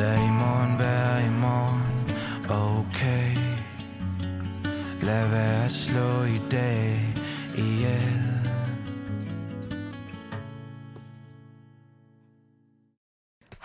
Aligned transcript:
Lad 0.00 0.16
i 0.16 0.30
morgen 0.30 0.78
være 0.78 1.26
i 1.26 1.30
morgen, 1.30 2.10
okay 2.50 3.34
Lad 5.02 5.28
være 5.28 5.64
at 5.64 5.70
slå 5.70 6.22
i 6.22 6.40
dag 6.50 7.14
ihjel 7.58 8.22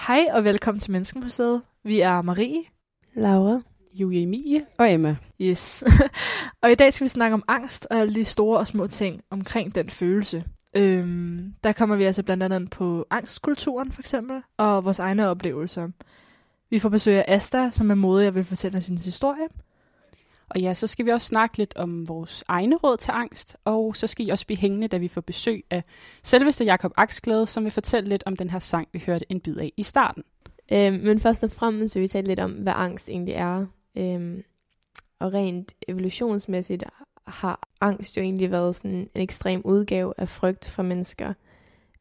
Hej 0.08 0.28
og 0.34 0.44
velkommen 0.44 0.80
til 0.80 0.92
Menneskemuseet. 0.92 1.62
Vi 1.84 2.00
er 2.00 2.22
Marie. 2.22 2.62
Laura. 3.14 3.62
Julie 3.94 4.24
Emilie 4.24 4.66
og 4.78 4.92
Emma. 4.92 5.16
Yes. 5.42 5.84
og 6.62 6.72
i 6.72 6.76
dag 6.76 6.94
skal 6.94 7.06
vi 7.06 7.10
snakke 7.10 7.34
om 7.34 7.44
angst 7.48 7.88
og 7.90 7.98
alle 7.98 8.14
de 8.14 8.26
store 8.26 8.60
og 8.60 8.68
små 8.68 8.88
ting 8.88 9.22
omkring 9.30 9.76
den 9.76 9.90
følelse. 9.90 10.44
Øhm, 10.78 11.54
der 11.64 11.72
kommer 11.72 11.96
vi 11.96 12.04
altså 12.04 12.24
blandt 12.24 12.44
andet 12.44 12.70
på 12.70 13.06
angstkulturen 13.10 13.92
for 13.92 14.02
eksempel, 14.02 14.42
og 14.58 14.86
vores 14.86 15.00
egne 15.00 15.28
oplevelser. 15.28 15.88
Vi 16.70 16.80
får 16.80 16.90
besøg 16.90 17.18
af 17.18 17.36
Asta, 17.36 17.70
som 17.72 17.92
er 17.92 17.96
modig 17.96 18.28
og 18.28 18.36
vil 18.36 18.44
fortælle 18.44 18.82
sin 18.82 18.98
historie. 18.98 19.48
Og 20.50 20.62
ja, 20.62 20.74
så 20.74 20.88
skal 20.88 21.06
vi 21.06 21.12
også 21.12 21.28
snakke 21.28 21.58
lidt 21.58 21.76
om 21.76 22.08
vores 22.08 22.44
egne 22.48 22.76
råd 22.76 22.98
til 22.98 23.12
angst, 23.12 23.58
og 23.66 23.96
så 23.96 24.08
skal 24.08 24.28
I 24.28 24.30
også 24.30 24.46
blive 24.46 24.58
hængende, 24.58 24.88
da 24.88 24.98
vi 24.98 25.08
får 25.08 25.22
besøg 25.22 25.66
af 25.70 25.84
selveste 26.24 26.64
Jakob 26.64 26.92
Aksglæde, 26.98 27.48
som 27.48 27.64
vil 27.64 27.72
fortælle 27.72 28.10
lidt 28.10 28.24
om 28.26 28.36
den 28.36 28.50
her 28.50 28.60
sang, 28.60 28.88
vi 28.94 29.04
hørte 29.06 29.26
en 29.30 29.40
bid 29.40 29.58
af 29.58 29.72
i 29.78 29.84
starten. 29.84 30.24
Øhm, 30.72 30.94
men 30.94 31.20
først 31.20 31.44
og 31.44 31.52
fremmest 31.52 31.96
vil 31.96 32.02
vi 32.02 32.08
tale 32.08 32.28
lidt 32.28 32.40
om, 32.40 32.52
hvad 32.52 32.74
angst 32.76 33.10
egentlig 33.10 33.34
er. 33.34 33.66
Øhm, 33.98 34.44
og 35.20 35.34
rent 35.34 35.74
evolutionsmæssigt 35.88 36.84
har 37.28 37.68
angst 37.82 38.18
jo 38.18 38.22
egentlig 38.22 38.52
været 38.52 38.76
sådan 38.76 38.92
en 38.92 39.10
ekstrem 39.16 39.62
udgave 39.66 40.14
af 40.18 40.30
frygt 40.30 40.70
fra 40.70 40.84
mennesker. 40.84 41.34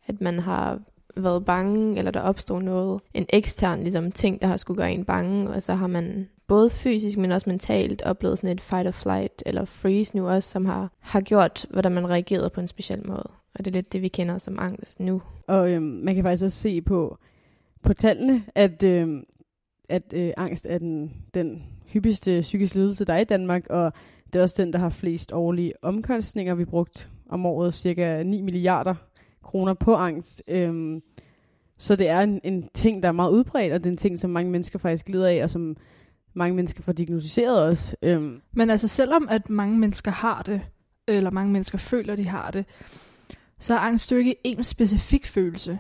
At 0.07 0.21
man 0.21 0.39
har 0.39 0.81
været 1.17 1.45
bange, 1.45 1.99
eller 1.99 2.11
der 2.11 2.21
opstod 2.21 2.63
noget, 2.63 3.01
en 3.15 3.27
ekstern 3.29 3.81
ligesom, 3.81 4.13
ting, 4.13 4.43
der 4.43 4.49
har 4.49 4.57
skulle 4.57 4.77
gøre 4.77 4.93
en 4.93 5.05
bange, 5.05 5.51
og 5.51 5.63
så 5.63 5.75
har 5.75 5.87
man 5.87 6.29
både 6.47 6.71
fysisk, 6.71 7.19
men 7.19 7.33
også 7.33 7.51
mentalt 7.51 8.03
oplevet 8.03 8.39
sådan 8.39 8.51
et 8.51 8.61
fight 8.61 8.89
or 8.89 8.91
flight, 8.91 9.43
eller 9.47 9.65
freeze 9.65 10.17
nu 10.17 10.29
også, 10.29 10.49
som 10.49 10.65
har, 10.65 10.93
har 11.01 11.21
gjort, 11.21 11.67
hvordan 11.71 11.93
man 11.93 12.11
reagerede 12.11 12.51
på 12.51 12.61
en 12.61 12.67
speciel 12.67 13.07
måde. 13.07 13.31
Og 13.55 13.65
det 13.65 13.67
er 13.67 13.73
lidt 13.73 13.93
det, 13.93 14.03
vi 14.03 14.09
kender 14.09 14.39
som 14.39 14.59
angst 14.59 15.01
nu. 15.01 15.23
Og 15.49 15.71
øhm, 15.71 15.85
man 15.85 16.15
kan 16.15 16.25
faktisk 16.25 16.45
også 16.45 16.59
se 16.59 16.83
på, 16.83 17.19
på 17.83 17.95
tallene, 17.95 18.45
at, 18.55 18.85
øhm, 18.85 19.25
at 19.89 20.15
øh, 20.17 20.33
angst 20.37 20.67
er 20.71 20.79
den, 20.79 21.13
den 21.35 21.63
hyppigste 21.87 22.41
psykiske 22.41 22.77
lidelse, 22.77 23.05
der 23.05 23.15
er 23.15 23.19
i 23.19 23.25
Danmark, 23.25 23.67
og 23.71 23.93
det 24.33 24.39
er 24.39 24.43
også 24.43 24.63
den, 24.63 24.73
der 24.73 24.79
har 24.79 24.89
flest 24.89 25.33
årlige 25.33 25.73
omkostninger. 25.83 26.55
Vi 26.55 26.65
brugt 26.65 27.11
om 27.29 27.47
året 27.47 27.75
cirka 27.75 28.23
9 28.23 28.41
milliarder 28.41 28.95
kroner 29.45 29.75
på 29.75 29.95
angst. 29.95 30.43
Øhm, 30.49 31.03
så 31.79 31.97
det 31.97 32.09
er 32.09 32.21
en, 32.21 32.41
en 32.45 32.69
ting, 32.75 33.03
der 33.03 33.09
er 33.09 33.13
meget 33.13 33.31
udbredt, 33.31 33.73
og 33.73 33.79
det 33.79 33.87
er 33.87 33.91
en 33.91 33.97
ting, 33.97 34.19
som 34.19 34.31
mange 34.31 34.51
mennesker 34.51 34.79
faktisk 34.79 35.09
lider 35.09 35.29
af, 35.29 35.43
og 35.43 35.51
som 35.51 35.77
mange 36.35 36.57
mennesker 36.57 36.83
får 36.83 36.93
diagnostiseret 36.93 37.63
også. 37.63 37.97
Øhm. 38.03 38.41
Men 38.53 38.71
altså 38.71 38.89
selvom 38.89 39.27
at 39.31 39.51
mange 39.51 39.79
mennesker 39.79 40.11
har 40.11 40.43
det, 40.43 40.61
eller 41.09 41.31
mange 41.31 41.53
mennesker 41.53 41.79
føler, 41.79 42.17
de 42.17 42.27
har 42.27 42.51
det, 42.51 42.65
så 43.59 43.75
er 43.75 43.79
angst 43.79 44.13
jo 44.13 44.17
ikke 44.17 44.37
en 44.45 44.65
specifik 44.65 45.27
følelse. 45.27 45.79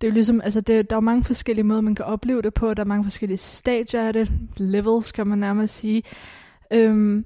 Det 0.00 0.06
er 0.06 0.10
jo 0.10 0.14
ligesom, 0.14 0.40
altså 0.40 0.60
det, 0.60 0.90
der 0.90 0.96
er 0.96 1.00
mange 1.00 1.24
forskellige 1.24 1.64
måder, 1.64 1.80
man 1.80 1.94
kan 1.94 2.04
opleve 2.04 2.42
det 2.42 2.54
på. 2.54 2.74
Der 2.74 2.82
er 2.82 2.86
mange 2.86 3.04
forskellige 3.04 3.38
stadier 3.38 4.02
af 4.02 4.12
det. 4.12 4.32
Levels, 4.56 5.12
kan 5.12 5.26
man 5.26 5.38
nærmest 5.38 5.74
sige. 5.74 6.02
Øhm, 6.70 7.24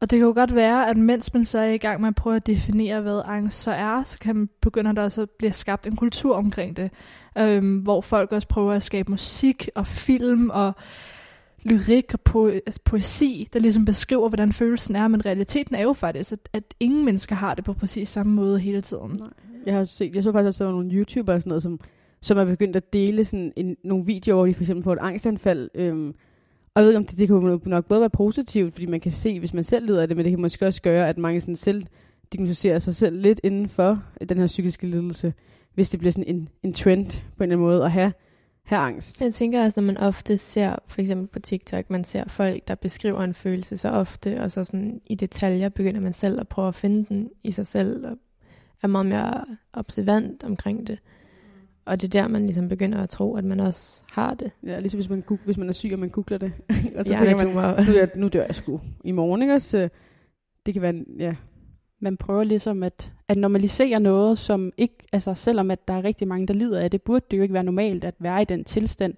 og 0.00 0.10
det 0.10 0.18
kan 0.18 0.26
jo 0.26 0.32
godt 0.34 0.54
være, 0.54 0.90
at 0.90 0.96
mens 0.96 1.34
man 1.34 1.44
så 1.44 1.58
er 1.58 1.70
i 1.70 1.78
gang 1.78 2.00
med 2.00 2.08
at 2.08 2.14
prøve 2.14 2.36
at 2.36 2.46
definere, 2.46 3.00
hvad 3.00 3.22
angst 3.24 3.62
så 3.62 3.72
er, 3.72 4.02
så 4.02 4.18
kan 4.18 4.36
man 4.36 4.48
begynde 4.60 4.96
der 4.96 5.02
også 5.02 5.22
at 5.22 5.30
blive 5.30 5.52
skabt 5.52 5.86
en 5.86 5.96
kultur 5.96 6.36
omkring 6.36 6.76
det. 6.76 6.90
Øhm, 7.38 7.78
hvor 7.78 8.00
folk 8.00 8.32
også 8.32 8.48
prøver 8.48 8.72
at 8.72 8.82
skabe 8.82 9.10
musik 9.10 9.68
og 9.74 9.86
film 9.86 10.50
og 10.50 10.72
lyrik 11.62 12.14
og 12.14 12.20
po- 12.28 12.60
altså 12.66 12.80
poesi, 12.84 13.48
der 13.52 13.58
ligesom 13.60 13.84
beskriver, 13.84 14.28
hvordan 14.28 14.52
følelsen 14.52 14.96
er, 14.96 15.08
men 15.08 15.26
realiteten 15.26 15.74
er 15.74 15.82
jo 15.82 15.92
faktisk, 15.92 16.32
at, 16.32 16.48
at 16.52 16.74
ingen 16.80 17.04
mennesker 17.04 17.36
har 17.36 17.54
det 17.54 17.64
på 17.64 17.72
præcis 17.72 18.08
samme 18.08 18.32
måde 18.32 18.58
hele 18.58 18.80
tiden. 18.80 19.10
Nej. 19.10 19.28
Jeg 19.66 19.76
har 19.76 19.84
set, 19.84 20.16
jeg 20.16 20.22
så 20.22 20.32
faktisk 20.32 20.46
også, 20.46 20.64
at 20.64 20.66
der 20.66 20.72
var 20.72 20.80
nogle 20.82 20.94
YouTubere 20.94 21.36
og 21.36 21.42
sådan 21.42 21.48
noget, 21.48 21.62
som, 21.62 21.80
som 22.20 22.38
er 22.38 22.44
begyndt 22.44 22.76
at 22.76 22.92
dele 22.92 23.24
sådan 23.24 23.52
en, 23.56 23.76
nogle 23.84 24.06
videoer, 24.06 24.36
hvor 24.36 24.46
de 24.46 24.54
for 24.54 24.62
eksempel 24.62 24.84
får 24.84 24.92
et 24.92 24.98
angstanfald, 25.00 25.70
øhm, 25.74 26.14
og 26.78 26.82
jeg 26.82 26.86
ved 26.86 26.92
ikke, 26.92 26.98
om 26.98 27.06
det, 27.06 27.18
det 27.18 27.28
kan 27.28 27.70
nok 27.70 27.84
både 27.84 28.00
være 28.00 28.10
positivt, 28.10 28.72
fordi 28.72 28.86
man 28.86 29.00
kan 29.00 29.10
se, 29.10 29.38
hvis 29.38 29.54
man 29.54 29.64
selv 29.64 29.86
lider 29.86 30.02
af 30.02 30.08
det, 30.08 30.16
men 30.16 30.24
det 30.24 30.32
kan 30.32 30.40
måske 30.40 30.66
også 30.66 30.82
gøre, 30.82 31.08
at 31.08 31.18
mange 31.18 31.40
sådan 31.40 31.56
selv 31.56 31.82
diagnostiserer 32.32 32.78
sig 32.78 32.94
selv 32.94 33.20
lidt 33.20 33.40
inden 33.44 33.68
for 33.68 34.02
øh, 34.20 34.28
den 34.28 34.38
her 34.38 34.46
psykiske 34.46 34.86
lidelse, 34.86 35.34
hvis 35.74 35.90
det 35.90 36.00
bliver 36.00 36.12
sådan 36.12 36.36
en, 36.36 36.48
en 36.62 36.72
trend 36.72 37.10
på 37.10 37.16
en 37.16 37.22
eller 37.42 37.56
anden 37.56 37.58
måde 37.58 37.84
at 37.84 37.92
have 37.92 38.12
have 38.64 38.80
angst. 38.80 39.20
Jeg 39.20 39.34
tænker 39.34 39.64
også, 39.64 39.80
når 39.80 39.86
man 39.86 39.96
ofte 39.96 40.38
ser, 40.38 40.76
for 40.86 41.00
eksempel 41.00 41.26
på 41.26 41.38
TikTok, 41.38 41.90
man 41.90 42.04
ser 42.04 42.24
folk, 42.28 42.68
der 42.68 42.74
beskriver 42.74 43.20
en 43.20 43.34
følelse 43.34 43.76
så 43.76 43.88
ofte, 43.88 44.40
og 44.40 44.52
så 44.52 44.64
sådan 44.64 45.00
i 45.06 45.14
detaljer 45.14 45.68
begynder 45.68 46.00
man 46.00 46.12
selv 46.12 46.40
at 46.40 46.48
prøve 46.48 46.68
at 46.68 46.74
finde 46.74 47.06
den 47.08 47.30
i 47.44 47.50
sig 47.50 47.66
selv, 47.66 48.06
og 48.06 48.16
er 48.82 48.86
meget 48.86 49.06
mere 49.06 49.44
observant 49.72 50.44
omkring 50.44 50.86
det. 50.86 50.98
Og 51.88 52.00
det 52.00 52.14
er 52.14 52.22
der, 52.22 52.28
man 52.28 52.42
ligesom 52.42 52.68
begynder 52.68 53.02
at 53.02 53.08
tro, 53.08 53.36
at 53.36 53.44
man 53.44 53.60
også 53.60 54.02
har 54.10 54.34
det. 54.34 54.50
Ja, 54.66 54.80
ligesom 54.80 54.98
hvis 54.98 55.08
man, 55.08 55.22
goog- 55.26 55.44
hvis 55.44 55.58
man 55.58 55.68
er 55.68 55.72
syg, 55.72 55.90
og 55.92 55.98
man 55.98 56.08
googler 56.08 56.38
det. 56.38 56.52
og 56.96 57.04
så 57.04 57.12
ja, 57.12 57.18
tænker 57.18 57.44
man, 57.44 57.54
nu, 57.54 57.60
er, 57.60 58.06
nu 58.16 58.28
dør 58.28 58.44
jeg 58.44 58.54
sgu 58.54 58.80
i 59.04 59.12
morgen, 59.12 59.42
ikke 59.42 59.54
også? 59.54 59.88
Det 60.66 60.74
kan 60.74 60.82
være, 60.82 61.04
ja, 61.18 61.34
man 62.00 62.16
prøver 62.16 62.44
ligesom 62.44 62.82
at, 62.82 63.12
at 63.28 63.38
normalisere 63.38 64.00
noget, 64.00 64.38
som 64.38 64.72
ikke, 64.76 64.94
altså 65.12 65.34
selvom 65.34 65.70
at 65.70 65.88
der 65.88 65.94
er 65.94 66.04
rigtig 66.04 66.28
mange, 66.28 66.46
der 66.46 66.54
lider 66.54 66.80
af 66.80 66.90
det, 66.90 67.02
burde 67.02 67.24
det 67.30 67.36
jo 67.36 67.42
ikke 67.42 67.54
være 67.54 67.64
normalt 67.64 68.04
at 68.04 68.14
være 68.18 68.42
i 68.42 68.44
den 68.44 68.64
tilstand. 68.64 69.14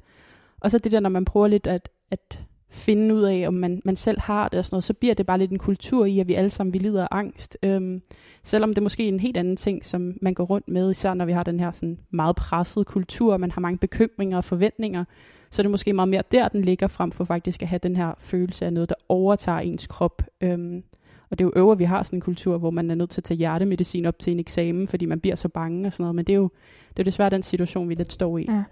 Og 0.60 0.70
så 0.70 0.78
det 0.78 0.92
der, 0.92 1.00
når 1.00 1.10
man 1.10 1.24
prøver 1.24 1.48
lidt 1.48 1.66
at, 1.66 1.88
at 2.10 2.44
finde 2.70 3.14
ud 3.14 3.22
af, 3.22 3.44
om 3.48 3.54
man, 3.54 3.82
man 3.84 3.96
selv 3.96 4.20
har 4.20 4.48
det 4.48 4.58
og 4.58 4.64
sådan 4.64 4.74
noget, 4.74 4.84
så 4.84 4.94
bliver 4.94 5.14
det 5.14 5.26
bare 5.26 5.38
lidt 5.38 5.50
en 5.50 5.58
kultur 5.58 6.04
i, 6.04 6.18
at 6.18 6.28
vi 6.28 6.34
alle 6.34 6.50
sammen 6.50 6.72
vi 6.72 6.78
lider 6.78 7.02
af 7.02 7.08
angst. 7.10 7.58
Øhm, 7.62 8.02
selvom 8.42 8.74
det 8.74 8.82
måske 8.82 9.04
er 9.04 9.08
en 9.08 9.20
helt 9.20 9.36
anden 9.36 9.56
ting, 9.56 9.84
som 9.84 10.14
man 10.22 10.34
går 10.34 10.44
rundt 10.44 10.68
med, 10.68 10.90
især 10.90 11.14
når 11.14 11.24
vi 11.24 11.32
har 11.32 11.42
den 11.42 11.60
her 11.60 11.70
sådan 11.70 11.98
meget 12.10 12.36
pressede 12.36 12.84
kultur, 12.84 13.32
og 13.32 13.40
man 13.40 13.50
har 13.50 13.60
mange 13.60 13.78
bekymringer 13.78 14.36
og 14.36 14.44
forventninger, 14.44 15.04
så 15.50 15.62
er 15.62 15.64
det 15.64 15.70
måske 15.70 15.92
meget 15.92 16.08
mere 16.08 16.22
der, 16.32 16.48
den 16.48 16.62
ligger 16.62 16.86
frem 16.86 17.12
for 17.12 17.24
faktisk 17.24 17.62
at 17.62 17.68
have 17.68 17.80
den 17.82 17.96
her 17.96 18.14
følelse 18.18 18.66
af 18.66 18.72
noget, 18.72 18.88
der 18.88 18.94
overtager 19.08 19.58
ens 19.58 19.86
krop. 19.86 20.22
Øhm, 20.40 20.82
og 21.30 21.38
det 21.38 21.44
er 21.44 21.46
jo 21.46 21.52
øver, 21.56 21.74
vi 21.74 21.84
har 21.84 22.02
sådan 22.02 22.16
en 22.16 22.20
kultur, 22.20 22.58
hvor 22.58 22.70
man 22.70 22.90
er 22.90 22.94
nødt 22.94 23.10
til 23.10 23.20
at 23.20 23.24
tage 23.24 23.38
hjertemedicin 23.38 24.06
op 24.06 24.18
til 24.18 24.32
en 24.32 24.40
eksamen, 24.40 24.88
fordi 24.88 25.06
man 25.06 25.20
bliver 25.20 25.36
så 25.36 25.48
bange 25.48 25.86
og 25.86 25.92
sådan 25.92 26.02
noget. 26.02 26.14
Men 26.14 26.24
det 26.24 26.32
er 26.32 26.36
jo 26.36 26.50
det 26.88 26.98
er 26.98 27.04
desværre 27.04 27.30
den 27.30 27.42
situation, 27.42 27.88
vi 27.88 27.94
lidt 27.94 28.12
står 28.12 28.38
i. 28.38 28.46
Ja. 28.48 28.62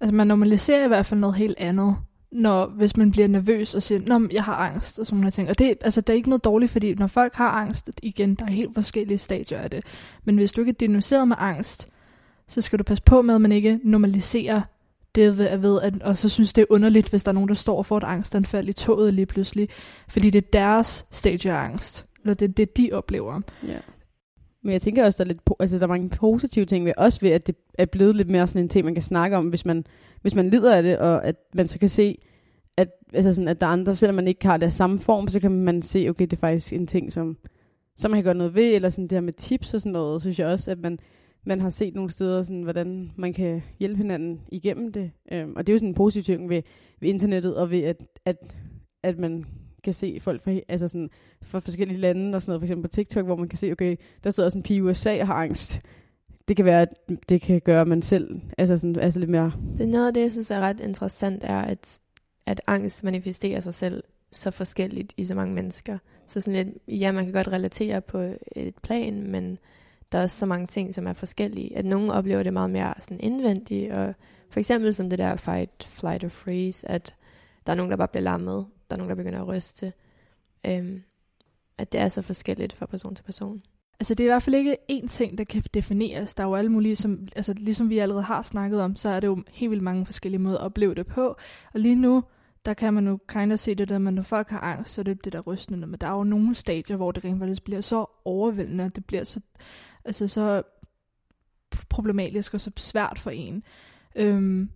Altså 0.00 0.14
man 0.14 0.26
normaliserer 0.26 0.84
i 0.84 0.88
hvert 0.88 1.06
fald 1.06 1.20
noget 1.20 1.36
helt 1.36 1.58
andet, 1.58 1.96
når, 2.32 2.66
hvis 2.66 2.96
man 2.96 3.10
bliver 3.10 3.28
nervøs 3.28 3.74
og 3.74 3.82
siger, 3.82 4.14
at 4.14 4.32
jeg 4.32 4.44
har 4.44 4.54
angst 4.54 4.98
og 4.98 5.06
sådan 5.06 5.18
noget 5.18 5.34
ting. 5.34 5.48
Og 5.48 5.58
det, 5.58 5.74
altså, 5.80 6.00
det 6.00 6.12
er 6.12 6.16
ikke 6.16 6.28
noget 6.28 6.44
dårligt, 6.44 6.72
fordi 6.72 6.94
når 6.94 7.06
folk 7.06 7.34
har 7.34 7.50
angst, 7.50 7.90
igen, 8.02 8.34
der 8.34 8.44
er 8.44 8.50
helt 8.50 8.74
forskellige 8.74 9.18
stadier 9.18 9.58
af 9.58 9.70
det. 9.70 9.84
Men 10.24 10.36
hvis 10.36 10.52
du 10.52 10.60
ikke 10.60 10.70
er 10.70 10.74
diagnosticeret 10.80 11.28
med 11.28 11.36
angst, 11.38 11.88
så 12.48 12.60
skal 12.60 12.78
du 12.78 12.84
passe 12.84 13.04
på 13.04 13.22
med, 13.22 13.34
at 13.34 13.40
man 13.40 13.52
ikke 13.52 13.80
normaliserer 13.84 14.60
det 15.14 15.38
ved, 15.38 15.56
ved 15.56 15.80
at, 15.82 16.02
og 16.02 16.16
så 16.16 16.28
synes 16.28 16.52
det 16.52 16.62
er 16.62 16.66
underligt, 16.70 17.10
hvis 17.10 17.22
der 17.22 17.28
er 17.28 17.34
nogen, 17.34 17.48
der 17.48 17.54
står 17.54 17.78
og 17.78 17.86
får 17.86 17.96
et 17.96 18.04
angstanfald 18.04 18.68
i 18.68 18.72
toget 18.72 19.14
lige 19.14 19.26
pludselig, 19.26 19.68
fordi 20.08 20.30
det 20.30 20.44
er 20.44 20.50
deres 20.52 21.06
stage 21.10 21.52
af 21.52 21.56
angst, 21.56 22.06
eller 22.22 22.34
det 22.34 22.48
er 22.48 22.52
det, 22.52 22.76
de 22.76 22.90
oplever. 22.92 23.40
Ja. 23.66 23.78
Men 24.62 24.72
jeg 24.72 24.82
tænker 24.82 25.04
også, 25.04 25.24
der 25.24 25.30
er, 25.30 25.32
lidt, 25.32 25.40
altså, 25.60 25.78
der 25.78 25.82
er 25.82 25.88
mange 25.88 26.08
positive 26.08 26.64
ting 26.64 26.84
ved, 26.84 26.92
også 26.96 27.20
ved, 27.20 27.30
at 27.30 27.46
det 27.46 27.56
er 27.78 27.86
blevet 27.86 28.14
lidt 28.14 28.30
mere 28.30 28.46
sådan 28.46 28.62
en 28.62 28.68
ting, 28.68 28.84
man 28.84 28.94
kan 28.94 29.02
snakke 29.02 29.36
om, 29.36 29.48
hvis 29.48 29.64
man, 29.64 29.84
hvis 30.22 30.34
man 30.34 30.50
lider 30.50 30.76
af 30.76 30.82
det, 30.82 30.98
og 30.98 31.24
at 31.26 31.36
man 31.54 31.68
så 31.68 31.78
kan 31.78 31.88
se, 31.88 32.18
at, 32.76 32.88
altså 33.12 33.34
sådan, 33.34 33.48
at 33.48 33.60
der 33.60 33.66
er 33.66 33.70
andre, 33.70 33.96
selvom 33.96 34.14
man 34.14 34.28
ikke 34.28 34.46
har 34.46 34.56
det 34.56 34.72
samme 34.72 34.98
form, 34.98 35.28
så 35.28 35.40
kan 35.40 35.50
man 35.50 35.82
se, 35.82 36.06
okay, 36.08 36.24
det 36.24 36.32
er 36.32 36.40
faktisk 36.40 36.72
en 36.72 36.86
ting, 36.86 37.12
som, 37.12 37.36
som 37.96 38.10
man 38.10 38.18
kan 38.18 38.24
gøre 38.24 38.34
noget 38.34 38.54
ved, 38.54 38.74
eller 38.74 38.88
sådan 38.88 39.08
det 39.08 39.16
her 39.16 39.20
med 39.20 39.32
tips 39.32 39.74
og 39.74 39.80
sådan 39.80 39.92
noget, 39.92 40.20
synes 40.20 40.38
jeg 40.38 40.46
også, 40.46 40.70
at 40.70 40.78
man, 40.78 40.98
man 41.44 41.60
har 41.60 41.70
set 41.70 41.94
nogle 41.94 42.10
steder, 42.10 42.42
sådan, 42.42 42.62
hvordan 42.62 43.12
man 43.16 43.32
kan 43.32 43.62
hjælpe 43.78 43.96
hinanden 43.96 44.40
igennem 44.52 44.92
det. 44.92 45.10
Øhm, 45.32 45.52
og 45.56 45.66
det 45.66 45.72
er 45.72 45.74
jo 45.74 45.78
sådan 45.78 45.88
en 45.88 45.94
positiv 45.94 46.22
ting 46.22 46.48
ved, 46.48 46.62
ved 47.00 47.08
internettet, 47.08 47.56
og 47.56 47.70
ved, 47.70 47.82
at, 47.82 47.96
at, 48.24 48.56
at 49.02 49.18
man 49.18 49.44
kan 49.88 49.94
se 49.94 50.18
folk 50.20 50.42
fra, 50.42 50.60
altså 50.68 50.88
sådan, 50.88 51.10
fra 51.42 51.58
forskellige 51.58 51.98
lande, 51.98 52.36
og 52.36 52.42
sådan 52.42 52.50
noget, 52.50 52.60
for 52.60 52.64
eksempel 52.64 52.88
på 52.88 52.94
TikTok, 52.94 53.24
hvor 53.24 53.36
man 53.36 53.48
kan 53.48 53.58
se, 53.58 53.72
okay, 53.72 53.96
der 54.24 54.30
sidder 54.30 54.48
sådan 54.48 54.58
en 54.58 54.62
pige 54.62 54.76
i 54.76 54.80
USA 54.80 55.20
og 55.20 55.26
har 55.26 55.34
angst. 55.34 55.80
Det 56.48 56.56
kan 56.56 56.64
være, 56.64 56.82
at 56.82 56.88
det 57.28 57.40
kan 57.40 57.60
gøre, 57.60 57.80
at 57.80 57.88
man 57.88 58.02
selv 58.02 58.40
altså 58.58 58.76
sådan, 58.76 58.96
altså 58.96 59.20
lidt 59.20 59.30
mere... 59.30 59.52
Det 59.78 59.84
er 59.84 59.88
noget 59.88 60.06
af 60.06 60.14
det, 60.14 60.20
jeg 60.20 60.32
synes 60.32 60.50
er 60.50 60.60
ret 60.60 60.80
interessant, 60.80 61.44
er, 61.44 61.62
at, 61.62 61.98
at 62.46 62.60
angst 62.66 63.04
manifesterer 63.04 63.60
sig 63.60 63.74
selv 63.74 64.02
så 64.32 64.50
forskelligt 64.50 65.12
i 65.16 65.24
så 65.24 65.34
mange 65.34 65.54
mennesker. 65.54 65.98
Så 66.26 66.40
sådan 66.40 66.64
lidt, 66.64 67.00
ja, 67.00 67.12
man 67.12 67.24
kan 67.24 67.32
godt 67.32 67.52
relatere 67.52 68.00
på 68.00 68.18
et 68.56 68.74
plan, 68.82 69.30
men 69.30 69.58
der 70.12 70.18
er 70.18 70.22
også 70.22 70.38
så 70.38 70.46
mange 70.46 70.66
ting, 70.66 70.94
som 70.94 71.06
er 71.06 71.12
forskellige. 71.12 71.76
At 71.76 71.84
nogen 71.84 72.10
oplever 72.10 72.42
det 72.42 72.52
meget 72.52 72.70
mere 72.70 72.94
sådan 73.00 73.20
indvendigt, 73.20 73.92
og 73.92 74.14
for 74.50 74.60
eksempel 74.60 74.94
som 74.94 75.10
det 75.10 75.18
der 75.18 75.36
fight, 75.36 75.84
flight 75.88 76.24
or 76.24 76.28
freeze, 76.28 76.90
at 76.90 77.14
der 77.66 77.72
er 77.72 77.76
nogen, 77.76 77.90
der 77.90 77.96
bare 77.96 78.08
bliver 78.08 78.22
lammet, 78.22 78.66
der 78.90 78.96
er 78.96 78.98
nogen, 78.98 79.08
der 79.08 79.16
begynder 79.16 79.40
at 79.40 79.48
ryste. 79.48 79.92
Øhm, 80.66 81.02
at 81.78 81.92
det 81.92 82.00
er 82.00 82.08
så 82.08 82.22
forskelligt 82.22 82.72
fra 82.72 82.86
person 82.86 83.14
til 83.14 83.22
person. 83.22 83.62
Altså 84.00 84.14
det 84.14 84.24
er 84.24 84.28
i 84.28 84.32
hvert 84.32 84.42
fald 84.42 84.56
ikke 84.56 84.76
én 84.92 85.08
ting, 85.08 85.38
der 85.38 85.44
kan 85.44 85.62
defineres. 85.74 86.34
Der 86.34 86.44
er 86.44 86.48
jo 86.48 86.54
alle 86.54 86.72
mulige, 86.72 86.96
som, 86.96 87.28
altså 87.36 87.52
ligesom 87.52 87.90
vi 87.90 87.98
allerede 87.98 88.22
har 88.22 88.42
snakket 88.42 88.80
om, 88.80 88.96
så 88.96 89.08
er 89.08 89.20
det 89.20 89.26
jo 89.26 89.44
helt 89.48 89.70
vildt 89.70 89.84
mange 89.84 90.06
forskellige 90.06 90.40
måder 90.40 90.58
at 90.58 90.64
opleve 90.64 90.94
det 90.94 91.06
på. 91.06 91.36
Og 91.74 91.80
lige 91.80 91.94
nu, 91.94 92.24
der 92.64 92.74
kan 92.74 92.94
man 92.94 93.06
jo 93.06 93.18
kind 93.28 93.52
of 93.52 93.58
se 93.58 93.74
det 93.74 93.88
der, 93.88 93.98
men 93.98 94.14
når 94.14 94.22
folk 94.22 94.50
har 94.50 94.60
angst, 94.60 94.94
så 94.94 95.00
er 95.00 95.02
det 95.02 95.24
det 95.24 95.32
der 95.32 95.40
rystende. 95.40 95.86
Men 95.86 96.00
der 96.00 96.08
er 96.08 96.12
jo 96.12 96.24
nogle 96.24 96.54
stadier, 96.54 96.96
hvor 96.96 97.12
det 97.12 97.24
rent 97.24 97.38
faktisk 97.38 97.64
bliver 97.64 97.80
så 97.80 98.06
overvældende, 98.24 98.84
at 98.84 98.96
det 98.96 99.04
bliver 99.04 99.24
så, 99.24 99.40
altså 100.04 100.28
så 100.28 100.62
problematisk 101.88 102.54
og 102.54 102.60
så 102.60 102.70
svært 102.76 103.18
for 103.18 103.30
en. 103.30 103.62
Øhm, 104.16 104.70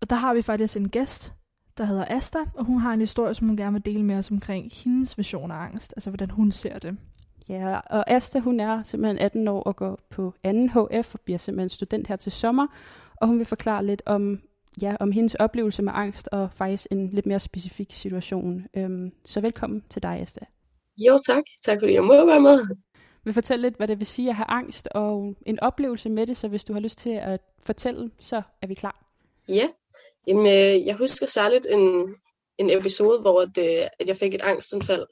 og 0.00 0.10
der 0.10 0.16
har 0.16 0.34
vi 0.34 0.42
faktisk 0.42 0.76
en 0.76 0.88
gæst, 0.88 1.34
der 1.76 1.84
hedder 1.84 2.04
Asta, 2.08 2.38
og 2.54 2.64
hun 2.64 2.80
har 2.80 2.92
en 2.92 3.00
historie, 3.00 3.34
som 3.34 3.46
hun 3.46 3.56
gerne 3.56 3.72
vil 3.72 3.84
dele 3.84 4.02
med 4.02 4.16
os 4.16 4.30
omkring 4.30 4.72
hendes 4.84 5.18
version 5.18 5.50
af 5.50 5.56
angst, 5.56 5.94
altså 5.96 6.10
hvordan 6.10 6.30
hun 6.30 6.52
ser 6.52 6.78
det. 6.78 6.96
Ja, 7.48 7.76
og 7.76 8.10
Asta, 8.10 8.38
hun 8.38 8.60
er 8.60 8.82
simpelthen 8.82 9.18
18 9.18 9.48
år 9.48 9.62
og 9.62 9.76
går 9.76 9.98
på 10.10 10.34
2. 10.44 10.50
HF 10.50 11.14
og 11.14 11.20
bliver 11.20 11.38
simpelthen 11.38 11.68
student 11.68 12.06
her 12.06 12.16
til 12.16 12.32
sommer, 12.32 12.66
og 13.16 13.28
hun 13.28 13.38
vil 13.38 13.46
forklare 13.46 13.86
lidt 13.86 14.02
om, 14.06 14.40
ja, 14.82 14.96
om 15.00 15.12
hendes 15.12 15.34
oplevelse 15.34 15.82
med 15.82 15.92
angst 15.94 16.28
og 16.32 16.50
faktisk 16.52 16.86
en 16.90 17.10
lidt 17.10 17.26
mere 17.26 17.40
specifik 17.40 17.92
situation. 17.92 18.66
Øhm, 18.76 19.12
så 19.24 19.40
velkommen 19.40 19.82
til 19.90 20.02
dig, 20.02 20.20
Asta. 20.20 20.40
Jo, 20.96 21.18
tak. 21.26 21.42
Tak 21.64 21.78
fordi 21.80 21.92
jeg 21.92 22.04
må 22.04 22.26
være 22.26 22.40
med. 22.40 22.58
vil 23.24 23.34
fortælle 23.34 23.62
lidt, 23.62 23.76
hvad 23.76 23.88
det 23.88 23.98
vil 23.98 24.06
sige 24.06 24.28
at 24.28 24.34
have 24.34 24.50
angst 24.50 24.88
og 24.94 25.34
en 25.46 25.60
oplevelse 25.60 26.10
med 26.10 26.26
det, 26.26 26.36
så 26.36 26.48
hvis 26.48 26.64
du 26.64 26.72
har 26.72 26.80
lyst 26.80 26.98
til 26.98 27.10
at 27.10 27.40
fortælle, 27.60 28.10
så 28.20 28.42
er 28.62 28.66
vi 28.66 28.74
klar. 28.74 29.04
Ja, 29.48 29.68
Jamen, 30.26 30.46
øh, 30.46 30.86
jeg 30.86 30.96
husker 30.96 31.26
særligt 31.26 31.66
en, 31.70 32.16
en 32.58 32.70
episode, 32.70 33.20
hvor 33.20 33.40
at, 33.40 33.58
øh, 33.58 33.88
at 33.98 34.08
jeg 34.08 34.16
fik 34.16 34.34
et 34.34 34.42
angstanfald. 34.42 35.06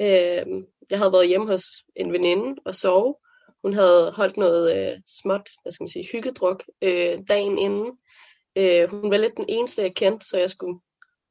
Øh, 0.00 0.64
jeg 0.90 0.98
havde 0.98 1.12
været 1.12 1.28
hjemme 1.28 1.46
hos 1.46 1.64
en 1.96 2.12
veninde 2.12 2.60
og 2.64 2.74
sove. 2.74 3.14
Hun 3.62 3.74
havde 3.74 4.12
holdt 4.16 4.36
noget 4.36 4.76
øh, 4.76 5.00
småt, 5.06 5.48
hvad 5.62 5.72
skal 5.72 5.84
man 5.84 5.88
sige, 5.88 6.08
hyggedruk 6.12 6.64
øh, 6.82 7.18
dagen 7.28 7.58
inden. 7.58 7.98
Øh, 8.56 8.88
hun 8.90 9.10
var 9.10 9.16
lidt 9.16 9.36
den 9.36 9.44
eneste, 9.48 9.82
jeg 9.82 9.94
kendte, 9.94 10.26
så 10.26 10.38
jeg 10.38 10.50
skulle, 10.50 10.80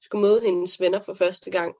skulle 0.01 0.21
møde 0.21 0.41
hendes 0.41 0.81
venner 0.81 0.99
for 1.05 1.13
første 1.13 1.51
gang. 1.51 1.75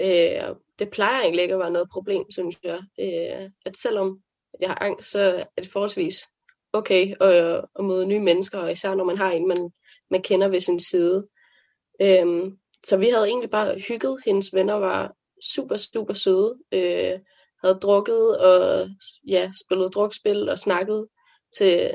Øh, 0.00 0.54
det 0.78 0.90
plejer 0.90 1.20
egentlig 1.20 1.42
ikke 1.42 1.54
at 1.54 1.60
være 1.60 1.70
noget 1.70 1.88
problem, 1.92 2.30
synes 2.30 2.56
jeg. 2.62 2.80
Øh, 3.00 3.50
at 3.66 3.76
selvom 3.76 4.20
jeg 4.60 4.68
har 4.68 4.78
angst, 4.80 5.10
så 5.10 5.20
er 5.56 5.62
det 5.62 5.72
forholdsvis 5.72 6.28
okay 6.72 7.14
at, 7.20 7.64
at 7.78 7.84
møde 7.84 8.06
nye 8.06 8.20
mennesker, 8.20 8.58
og 8.58 8.72
især 8.72 8.94
når 8.94 9.04
man 9.04 9.16
har 9.16 9.30
en, 9.30 9.48
man, 9.48 9.72
man 10.10 10.22
kender 10.22 10.48
ved 10.48 10.60
sin 10.60 10.80
side. 10.80 11.28
Øhm, 12.02 12.58
så 12.86 12.96
vi 12.96 13.08
havde 13.08 13.26
egentlig 13.26 13.50
bare 13.50 13.78
hygget. 13.88 14.18
Hendes 14.26 14.54
venner 14.54 14.74
var 14.74 15.14
super, 15.54 15.76
super 15.76 16.14
søde. 16.14 16.58
Øh, 16.72 17.18
havde 17.64 17.78
drukket 17.82 18.38
og 18.38 18.88
ja, 19.28 19.50
spillet 19.64 19.94
drukspil 19.94 20.48
og 20.48 20.58
snakket 20.58 21.06
til, 21.58 21.90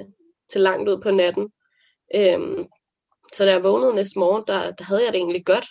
til 0.51 0.61
langt 0.61 0.89
ud 0.89 1.01
på 1.01 1.11
natten. 1.11 1.51
Øhm, 2.15 2.65
så 3.33 3.45
da 3.45 3.51
jeg 3.51 3.63
vågnede 3.63 3.95
næste 3.95 4.19
morgen, 4.19 4.43
der, 4.47 4.71
der 4.71 4.83
havde 4.83 5.03
jeg 5.03 5.13
det 5.13 5.19
egentlig 5.19 5.45
godt. 5.45 5.65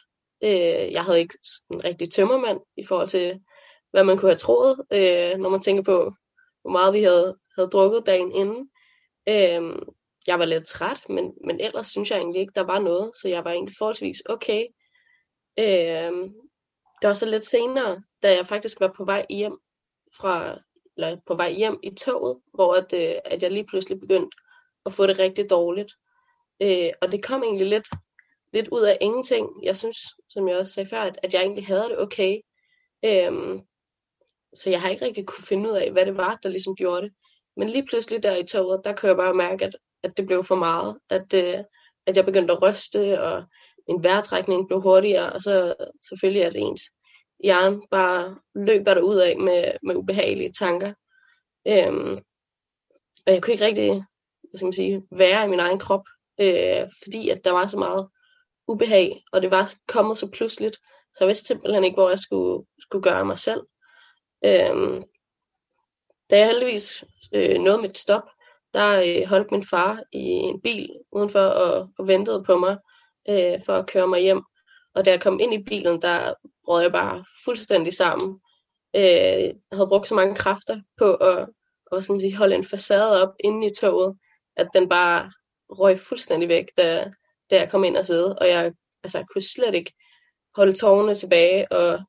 Øh, 0.44 0.92
jeg 0.92 1.04
havde 1.04 1.20
ikke 1.20 1.38
en 1.70 1.84
rigtig 1.84 2.12
tømmermand 2.12 2.60
i 2.76 2.84
forhold 2.88 3.08
til, 3.08 3.40
hvad 3.90 4.04
man 4.04 4.18
kunne 4.18 4.30
have 4.30 4.38
troet, 4.38 4.76
øh, 4.92 5.38
når 5.38 5.48
man 5.48 5.60
tænker 5.60 5.82
på, 5.82 6.12
hvor 6.62 6.70
meget 6.70 6.94
vi 6.94 7.02
havde, 7.02 7.36
havde 7.56 7.70
drukket 7.70 8.06
dagen 8.06 8.32
inden. 8.32 8.70
Øh, 9.28 9.78
jeg 10.26 10.38
var 10.38 10.44
lidt 10.44 10.66
træt, 10.66 11.08
men, 11.08 11.32
men 11.46 11.60
ellers 11.60 11.86
synes 11.86 12.10
jeg 12.10 12.18
egentlig 12.18 12.40
ikke, 12.40 12.52
der 12.54 12.62
var 12.62 12.78
noget, 12.78 13.16
så 13.16 13.28
jeg 13.28 13.44
var 13.44 13.50
egentlig 13.50 13.74
forholdsvis 13.78 14.22
okay. 14.28 14.66
Øh, 15.58 16.30
det 17.02 17.08
var 17.08 17.14
så 17.14 17.26
lidt 17.26 17.46
senere, 17.46 18.02
da 18.22 18.34
jeg 18.34 18.46
faktisk 18.46 18.80
var 18.80 18.92
på 18.96 19.04
vej 19.04 19.26
hjem 19.30 19.58
fra, 20.16 20.58
eller 20.96 21.16
på 21.26 21.34
vej 21.34 21.52
hjem 21.52 21.78
i 21.82 21.90
toget, 21.94 22.40
hvor 22.54 22.74
at, 22.74 22.92
øh, 22.92 23.20
at 23.24 23.42
jeg 23.42 23.50
lige 23.50 23.66
pludselig 23.66 24.00
begyndte 24.00 24.36
at 24.86 24.92
få 24.92 25.06
det 25.06 25.18
rigtig 25.18 25.50
dårligt. 25.50 25.92
Øh, 26.62 26.90
og 27.02 27.12
det 27.12 27.24
kom 27.24 27.42
egentlig 27.42 27.66
lidt, 27.66 27.88
lidt 28.52 28.68
ud 28.68 28.82
af 28.82 28.98
ingenting. 29.00 29.48
Jeg 29.62 29.76
synes, 29.76 29.98
som 30.28 30.48
jeg 30.48 30.58
også 30.58 30.72
sagde 30.72 30.88
før, 30.88 31.00
at, 31.00 31.18
at 31.22 31.34
jeg 31.34 31.42
egentlig 31.42 31.66
havde 31.66 31.88
det 31.88 31.98
okay. 31.98 32.40
Øh, 33.04 33.60
så 34.54 34.70
jeg 34.70 34.80
har 34.82 34.88
ikke 34.88 35.04
rigtig 35.04 35.26
kunne 35.26 35.44
finde 35.48 35.70
ud 35.70 35.76
af, 35.76 35.92
hvad 35.92 36.06
det 36.06 36.16
var, 36.16 36.38
der 36.42 36.48
ligesom 36.48 36.76
gjorde 36.76 37.02
det. 37.02 37.12
Men 37.56 37.68
lige 37.68 37.86
pludselig 37.86 38.22
der 38.22 38.36
i 38.36 38.46
toget, 38.46 38.80
der 38.84 38.94
kunne 38.94 39.08
jeg 39.08 39.16
bare 39.16 39.34
mærke, 39.34 39.64
at, 39.64 39.76
at 40.02 40.16
det 40.16 40.26
blev 40.26 40.44
for 40.44 40.54
meget. 40.54 40.98
At, 41.10 41.34
øh, 41.34 41.64
at 42.06 42.16
jeg 42.16 42.24
begyndte 42.24 42.52
at 42.54 42.62
ryste, 42.62 43.20
og 43.22 43.44
min 43.88 44.02
vejrtrækning 44.02 44.66
blev 44.68 44.80
hurtigere, 44.80 45.32
og 45.32 45.40
så 45.40 45.74
selvfølgelig 46.08 46.44
at 46.44 46.56
ens 46.56 46.82
hjerne 47.44 47.80
bare 47.90 48.36
løber 48.54 49.00
ud 49.00 49.16
af 49.16 49.36
med, 49.38 49.72
med 49.82 49.96
ubehagelige 49.96 50.52
tanker. 50.52 50.92
Øhm, 51.68 52.16
og 53.26 53.32
jeg 53.32 53.42
kunne 53.42 53.52
ikke 53.52 53.64
rigtig 53.64 54.04
hvad 54.52 54.58
skal 54.58 54.66
man 54.66 54.72
sige, 54.72 55.02
være 55.18 55.44
i 55.44 55.48
min 55.48 55.60
egen 55.60 55.78
krop, 55.78 56.04
øh, 56.40 56.88
fordi 57.04 57.28
at 57.28 57.44
der 57.44 57.52
var 57.52 57.66
så 57.66 57.78
meget 57.78 58.08
ubehag, 58.68 59.22
og 59.32 59.42
det 59.42 59.50
var 59.50 59.72
kommet 59.88 60.18
så 60.18 60.30
pludseligt, 60.30 60.76
så 61.14 61.16
jeg 61.20 61.28
vidste 61.28 61.46
simpelthen 61.46 61.84
ikke, 61.84 61.94
hvor 61.94 62.08
jeg 62.08 62.18
skulle, 62.18 62.66
skulle 62.80 63.02
gøre 63.02 63.24
mig 63.24 63.38
selv. 63.38 63.60
Øhm, 64.44 65.04
da 66.32 66.38
jeg 66.38 66.46
heldigvis 66.46 67.04
øh, 67.32 67.58
nåede 67.58 67.82
mit 67.82 67.98
stop, 67.98 68.22
der 68.74 69.02
øh, 69.06 69.28
holdt 69.28 69.50
min 69.50 69.64
far 69.70 70.02
i 70.12 70.20
en 70.20 70.60
bil 70.60 70.90
udenfor 71.12 71.40
og, 71.40 71.88
og 71.98 72.08
ventede 72.08 72.44
på 72.44 72.58
mig 72.58 72.76
øh, 73.28 73.60
for 73.66 73.72
at 73.72 73.86
køre 73.86 74.08
mig 74.08 74.20
hjem. 74.20 74.42
Og 74.94 75.04
da 75.04 75.10
jeg 75.10 75.20
kom 75.20 75.40
ind 75.40 75.54
i 75.54 75.62
bilen, 75.62 76.02
der 76.02 76.34
brød 76.64 76.82
jeg 76.82 76.92
bare 76.92 77.24
fuldstændig 77.44 77.92
sammen. 77.92 78.40
Øh, 78.96 79.02
jeg 79.02 79.54
havde 79.72 79.88
brugt 79.88 80.08
så 80.08 80.14
mange 80.14 80.34
kræfter 80.34 80.80
på 80.98 81.14
at 81.14 81.48
hvad 81.90 82.00
skal 82.00 82.12
man 82.12 82.20
sige, 82.20 82.36
holde 82.36 82.54
en 82.54 82.64
facade 82.64 83.22
op 83.22 83.34
inde 83.44 83.66
i 83.66 83.74
toget, 83.80 84.18
at 84.56 84.68
den 84.74 84.88
bare 84.88 85.32
røg 85.70 85.98
fuldstændig 85.98 86.48
væk, 86.48 86.66
da, 86.76 87.12
da 87.50 87.56
jeg 87.60 87.70
kom 87.70 87.84
ind 87.84 87.96
og 87.96 88.06
sidde. 88.06 88.38
Og 88.38 88.48
jeg, 88.48 88.72
altså, 89.04 89.18
jeg 89.18 89.26
kunne 89.32 89.42
slet 89.42 89.74
ikke 89.74 89.92
holde 90.56 90.72
tårerne 90.72 91.14
tilbage, 91.14 91.72
og 91.72 92.00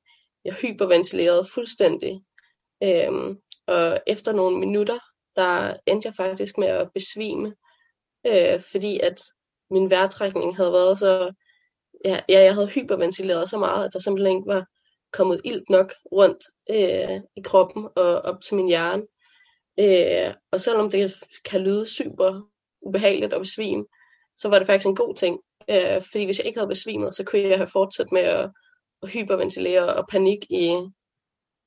jeg 0.45 0.53
hyperventilerede 0.53 1.45
fuldstændig. 1.53 2.21
Øhm, 2.83 3.37
og 3.67 3.99
efter 4.07 4.33
nogle 4.33 4.59
minutter, 4.59 4.99
der 5.35 5.77
endte 5.85 6.07
jeg 6.07 6.15
faktisk 6.15 6.57
med 6.57 6.67
at 6.67 6.89
besvime, 6.93 7.55
øh, 8.27 8.59
fordi 8.71 8.99
at 8.99 9.21
min 9.71 9.89
vejrtrækning 9.89 10.55
havde 10.55 10.71
været 10.71 10.99
så, 10.99 11.33
ja, 12.05 12.19
jeg 12.29 12.53
havde 12.53 12.67
hyperventileret 12.67 13.49
så 13.49 13.57
meget, 13.57 13.85
at 13.85 13.93
der 13.93 13.99
simpelthen 13.99 14.37
ikke 14.37 14.47
var 14.47 14.65
kommet 15.13 15.41
ilt 15.43 15.69
nok 15.69 15.93
rundt 16.11 16.43
øh, 16.69 17.21
i 17.35 17.41
kroppen 17.41 17.87
og 17.95 18.21
op 18.21 18.41
til 18.41 18.55
min 18.55 18.67
hjerne. 18.67 19.03
Øh, 19.79 20.33
og 20.51 20.59
selvom 20.59 20.89
det 20.89 21.13
kan 21.45 21.61
lyde 21.61 21.87
super 21.87 22.41
ubehageligt 22.81 23.33
at 23.33 23.41
besvime, 23.41 23.85
så 24.37 24.49
var 24.49 24.57
det 24.57 24.67
faktisk 24.67 24.87
en 24.87 24.95
god 24.95 25.15
ting. 25.15 25.39
Øh, 25.69 26.01
fordi 26.11 26.25
hvis 26.25 26.39
jeg 26.39 26.47
ikke 26.47 26.59
havde 26.59 26.69
besvimet, 26.69 27.15
så 27.15 27.23
kunne 27.23 27.41
jeg 27.41 27.57
have 27.57 27.73
fortsat 27.73 28.11
med 28.11 28.21
at, 28.21 28.51
at 29.03 29.11
hyperventilere 29.11 29.93
og 29.93 30.07
panik 30.11 30.37
i 30.49 30.77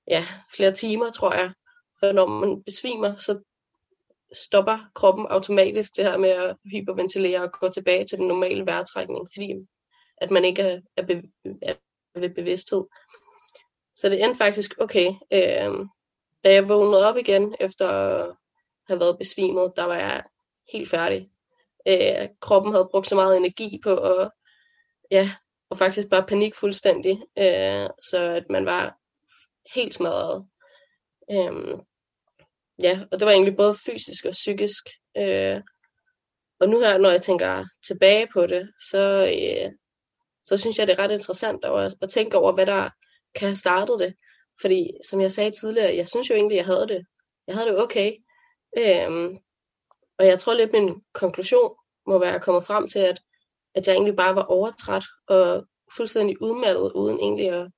ja, 0.08 0.24
flere 0.56 0.72
timer, 0.72 1.10
tror 1.10 1.34
jeg. 1.34 1.52
For 2.00 2.12
når 2.12 2.26
man 2.26 2.62
besvimer, 2.62 3.14
så 3.14 3.38
stopper 4.32 4.78
kroppen 4.94 5.26
automatisk 5.26 5.96
det 5.96 6.04
her 6.04 6.18
med 6.18 6.28
at 6.28 6.56
hyperventilere 6.64 7.42
og 7.42 7.52
gå 7.52 7.68
tilbage 7.68 8.06
til 8.06 8.18
den 8.18 8.28
normale 8.28 8.66
vejrtrækning, 8.66 9.28
fordi 9.34 9.54
at 10.16 10.30
man 10.30 10.44
ikke 10.44 10.62
er, 10.62 10.80
er, 10.96 11.06
be, 11.06 11.22
er 11.62 11.74
ved 12.20 12.30
bevidsthed. 12.30 12.84
Så 13.96 14.08
det 14.08 14.24
endte 14.24 14.38
faktisk 14.38 14.74
okay. 14.80 15.06
Øh, 15.32 15.86
da 16.44 16.52
jeg 16.52 16.68
vågnede 16.68 17.08
op 17.08 17.16
igen 17.16 17.54
efter 17.60 17.88
at 17.88 18.36
have 18.88 19.00
været 19.00 19.18
besvimet, 19.18 19.72
der 19.76 19.84
var 19.84 19.94
jeg 19.94 20.24
helt 20.72 20.90
færdig. 20.90 21.30
Øh, 21.88 22.28
kroppen 22.40 22.72
havde 22.72 22.88
brugt 22.90 23.08
så 23.08 23.14
meget 23.14 23.36
energi 23.36 23.80
på 23.82 23.96
at, 23.96 24.30
ja, 25.10 25.30
og 25.70 25.76
faktisk 25.76 26.08
bare 26.08 26.26
panik 26.26 26.54
fuldstændig, 26.54 27.22
øh, 27.38 27.88
så 28.10 28.18
at 28.18 28.44
man 28.50 28.66
var 28.66 28.96
helt 29.74 29.94
smadret. 29.94 30.46
Øhm, 31.30 31.80
ja, 32.82 33.00
og 33.12 33.18
det 33.18 33.26
var 33.26 33.32
egentlig 33.32 33.56
både 33.56 33.74
fysisk 33.86 34.24
og 34.24 34.30
psykisk. 34.30 34.84
Øh, 35.16 35.60
og 36.60 36.68
nu 36.68 36.80
her, 36.80 36.98
når 36.98 37.10
jeg 37.10 37.22
tænker 37.22 37.64
tilbage 37.86 38.28
på 38.32 38.46
det, 38.46 38.72
så, 38.90 39.02
øh, 39.26 39.72
så 40.44 40.58
synes 40.58 40.78
jeg, 40.78 40.86
det 40.86 40.98
er 40.98 41.02
ret 41.04 41.10
interessant 41.10 41.64
at, 41.64 41.94
at 42.02 42.10
tænke 42.10 42.38
over, 42.38 42.52
hvad 42.52 42.66
der 42.66 42.90
kan 43.34 43.48
have 43.48 43.56
startet 43.56 43.98
det. 43.98 44.14
Fordi, 44.60 44.90
som 45.08 45.20
jeg 45.20 45.32
sagde 45.32 45.50
tidligere, 45.50 45.96
jeg 45.96 46.08
synes 46.08 46.30
jo 46.30 46.34
egentlig, 46.34 46.56
jeg 46.56 46.66
havde 46.66 46.88
det. 46.88 47.06
Jeg 47.46 47.54
havde 47.56 47.68
det 47.68 47.82
okay. 47.82 48.12
Øhm, 48.78 49.36
og 50.18 50.26
jeg 50.26 50.38
tror 50.38 50.54
lidt, 50.54 50.72
min 50.72 51.02
konklusion 51.14 51.74
må 52.06 52.18
være 52.18 52.40
kommet 52.40 52.64
frem 52.64 52.88
til, 52.88 52.98
at, 52.98 53.20
at 53.74 53.86
jeg 53.86 53.94
egentlig 53.94 54.16
bare 54.16 54.34
var 54.34 54.44
overtræt 54.44 55.04
og 55.28 55.66
fuldstændig 55.96 56.42
udmattet, 56.42 56.92
uden 56.94 57.18
egentlig 57.20 57.48
at, 57.50 57.70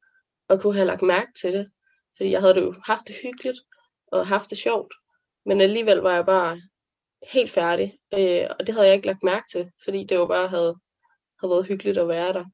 at 0.48 0.60
kunne 0.60 0.74
have 0.74 0.86
lagt 0.86 1.02
mærke 1.02 1.32
til 1.40 1.52
det. 1.52 1.70
Fordi 2.18 2.30
jeg 2.30 2.40
havde 2.40 2.54
det 2.54 2.64
jo 2.64 2.74
haft 2.84 3.08
det 3.08 3.16
hyggeligt, 3.22 3.58
og 4.12 4.26
haft 4.26 4.50
det 4.50 4.58
sjovt. 4.58 4.94
Men 5.46 5.60
alligevel 5.60 5.96
var 5.96 6.14
jeg 6.14 6.26
bare 6.26 6.60
helt 7.32 7.50
færdig. 7.50 7.98
Øh, 8.14 8.46
og 8.58 8.66
det 8.66 8.74
havde 8.74 8.86
jeg 8.86 8.94
ikke 8.94 9.06
lagt 9.06 9.22
mærke 9.22 9.46
til, 9.52 9.70
fordi 9.84 10.04
det 10.04 10.14
jo 10.14 10.26
bare 10.26 10.48
havde, 10.48 10.76
havde 11.40 11.50
været 11.50 11.66
hyggeligt 11.66 11.98
at 11.98 12.08
være 12.08 12.32
der. 12.32 12.44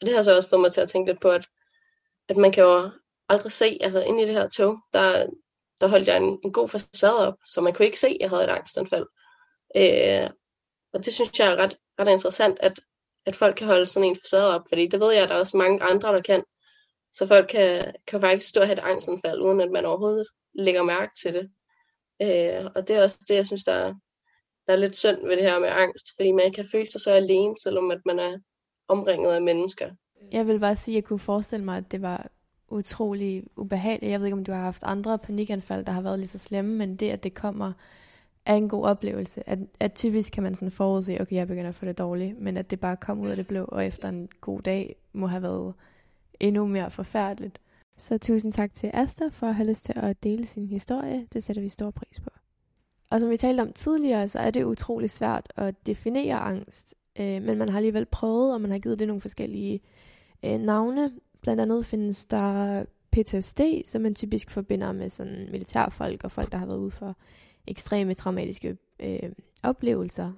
Og 0.00 0.06
det 0.06 0.14
har 0.14 0.22
så 0.22 0.36
også 0.36 0.48
fået 0.48 0.60
mig 0.60 0.72
til 0.72 0.80
at 0.80 0.88
tænke 0.88 1.10
lidt 1.10 1.22
på, 1.22 1.30
at, 1.30 1.46
at 2.28 2.36
man 2.36 2.52
kan 2.52 2.64
jo 2.64 2.90
aldrig 3.28 3.52
se, 3.52 3.78
altså 3.80 4.02
inde 4.02 4.22
i 4.22 4.26
det 4.26 4.34
her 4.34 4.48
tog, 4.48 4.78
der, 4.92 5.26
der 5.80 5.88
holdt 5.88 6.08
jeg 6.08 6.16
en, 6.16 6.38
en 6.44 6.52
god 6.52 6.68
facade 6.68 7.26
op, 7.26 7.34
så 7.46 7.60
man 7.60 7.74
kunne 7.74 7.86
ikke 7.86 8.00
se, 8.00 8.08
at 8.08 8.16
jeg 8.20 8.30
havde 8.30 8.44
et 8.44 8.50
angstanfald. 8.50 9.06
Øh, 9.76 10.30
og 10.92 11.04
det 11.04 11.14
synes 11.14 11.38
jeg 11.38 11.52
er 11.52 11.56
ret, 11.56 11.76
ret 12.00 12.12
interessant, 12.12 12.58
at, 12.60 12.80
at 13.26 13.36
folk 13.36 13.56
kan 13.56 13.66
holde 13.66 13.86
sådan 13.86 14.08
en 14.08 14.16
facade 14.16 14.54
op, 14.54 14.62
fordi 14.68 14.86
det 14.86 15.00
ved 15.00 15.12
jeg, 15.12 15.22
at 15.22 15.28
der 15.28 15.34
er 15.34 15.38
også 15.38 15.56
mange 15.56 15.82
andre, 15.82 16.12
der 16.14 16.22
kan. 16.22 16.44
Så 17.18 17.26
folk 17.26 17.46
kan, 17.48 17.94
kan 18.06 18.20
faktisk 18.20 18.48
stå 18.48 18.60
og 18.60 18.66
have 18.66 18.78
et 18.78 18.84
angstanfald, 18.84 19.40
uden 19.40 19.60
at 19.60 19.70
man 19.70 19.84
overhovedet 19.84 20.26
lægger 20.54 20.82
mærke 20.82 21.12
til 21.22 21.32
det. 21.32 21.50
Øh, 22.22 22.70
og 22.74 22.88
det 22.88 22.96
er 22.96 23.02
også 23.02 23.24
det, 23.28 23.34
jeg 23.34 23.46
synes, 23.46 23.64
der 23.64 23.72
er, 23.72 23.94
der 24.66 24.72
er 24.72 24.76
lidt 24.76 24.96
synd 24.96 25.26
ved 25.26 25.36
det 25.36 25.44
her 25.44 25.58
med 25.58 25.68
angst, 25.72 26.06
fordi 26.16 26.32
man 26.32 26.52
kan 26.52 26.66
føle 26.72 26.90
sig 26.90 27.00
så 27.00 27.12
alene, 27.12 27.54
selvom 27.62 27.90
at 27.90 28.00
man 28.06 28.18
er 28.18 28.38
omringet 28.88 29.32
af 29.32 29.42
mennesker. 29.42 29.90
Jeg 30.32 30.46
vil 30.46 30.60
bare 30.60 30.76
sige, 30.76 30.94
at 30.94 30.96
jeg 30.96 31.04
kunne 31.04 31.18
forestille 31.18 31.64
mig, 31.64 31.76
at 31.76 31.92
det 31.92 32.02
var 32.02 32.30
utrolig 32.68 33.44
ubehageligt. 33.56 34.12
Jeg 34.12 34.20
ved 34.20 34.26
ikke, 34.26 34.36
om 34.36 34.44
du 34.44 34.52
har 34.52 34.60
haft 34.60 34.82
andre 34.84 35.18
panikanfald, 35.18 35.84
der 35.84 35.92
har 35.92 36.02
været 36.02 36.18
lige 36.18 36.28
så 36.28 36.38
slemme, 36.38 36.76
men 36.76 36.96
det, 36.96 37.10
at 37.10 37.22
det 37.22 37.34
kommer, 37.34 37.72
er 38.46 38.54
en 38.54 38.68
god 38.68 38.84
oplevelse. 38.84 39.48
At, 39.48 39.58
at 39.80 39.92
typisk 39.92 40.32
kan 40.32 40.42
man 40.42 40.54
sådan 40.54 40.70
forudse, 40.70 41.20
okay, 41.20 41.36
jeg 41.36 41.48
begynder 41.48 41.68
at 41.68 41.74
få 41.74 41.86
det 41.86 41.98
dårligt, 41.98 42.38
men 42.38 42.56
at 42.56 42.70
det 42.70 42.80
bare 42.80 42.96
kom 42.96 43.20
ud 43.20 43.28
af 43.28 43.36
det 43.36 43.46
blå, 43.46 43.64
og 43.64 43.86
efter 43.86 44.08
en 44.08 44.28
god 44.40 44.62
dag 44.62 44.96
må 45.12 45.26
have 45.26 45.42
været 45.42 45.74
endnu 46.40 46.66
mere 46.66 46.90
forfærdeligt. 46.90 47.60
Så 47.96 48.18
tusind 48.18 48.52
tak 48.52 48.74
til 48.74 48.90
Asta 48.94 49.28
for 49.28 49.46
at 49.46 49.54
have 49.54 49.68
lyst 49.68 49.84
til 49.84 49.94
at 49.96 50.22
dele 50.22 50.46
sin 50.46 50.66
historie. 50.66 51.26
Det 51.32 51.42
sætter 51.42 51.62
vi 51.62 51.68
stor 51.68 51.90
pris 51.90 52.20
på. 52.20 52.30
Og 53.10 53.20
som 53.20 53.30
vi 53.30 53.36
talte 53.36 53.60
om 53.60 53.72
tidligere, 53.72 54.28
så 54.28 54.38
er 54.38 54.50
det 54.50 54.64
utrolig 54.64 55.10
svært 55.10 55.52
at 55.56 55.86
definere 55.86 56.34
angst. 56.34 56.94
Øh, 57.20 57.42
men 57.42 57.58
man 57.58 57.68
har 57.68 57.76
alligevel 57.76 58.06
prøvet, 58.06 58.54
og 58.54 58.60
man 58.60 58.70
har 58.70 58.78
givet 58.78 58.98
det 58.98 59.08
nogle 59.08 59.20
forskellige 59.20 59.80
øh, 60.44 60.60
navne. 60.60 61.12
Blandt 61.40 61.60
andet 61.60 61.86
findes 61.86 62.26
der 62.26 62.84
PTSD, 63.12 63.60
som 63.84 64.02
man 64.02 64.14
typisk 64.14 64.50
forbinder 64.50 64.92
med 64.92 65.08
sådan 65.08 65.48
militærfolk 65.50 66.24
og 66.24 66.32
folk, 66.32 66.52
der 66.52 66.58
har 66.58 66.66
været 66.66 66.78
ude 66.78 66.90
for 66.90 67.16
ekstreme 67.66 68.14
traumatiske 68.14 68.76
øh, 69.00 69.32
oplevelser. 69.62 70.32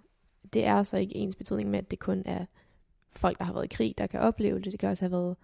Det 0.52 0.66
er 0.66 0.82
så 0.82 0.96
ikke 0.96 1.16
ens 1.16 1.36
betydning 1.36 1.70
med, 1.70 1.78
at 1.78 1.90
det 1.90 1.98
kun 1.98 2.22
er 2.24 2.44
folk, 3.10 3.38
der 3.38 3.44
har 3.44 3.52
været 3.52 3.64
i 3.64 3.74
krig, 3.76 3.94
der 3.98 4.06
kan 4.06 4.20
opleve 4.20 4.60
det. 4.60 4.72
Det 4.72 4.80
kan 4.80 4.88
også 4.88 5.04
have 5.04 5.12
været 5.12 5.36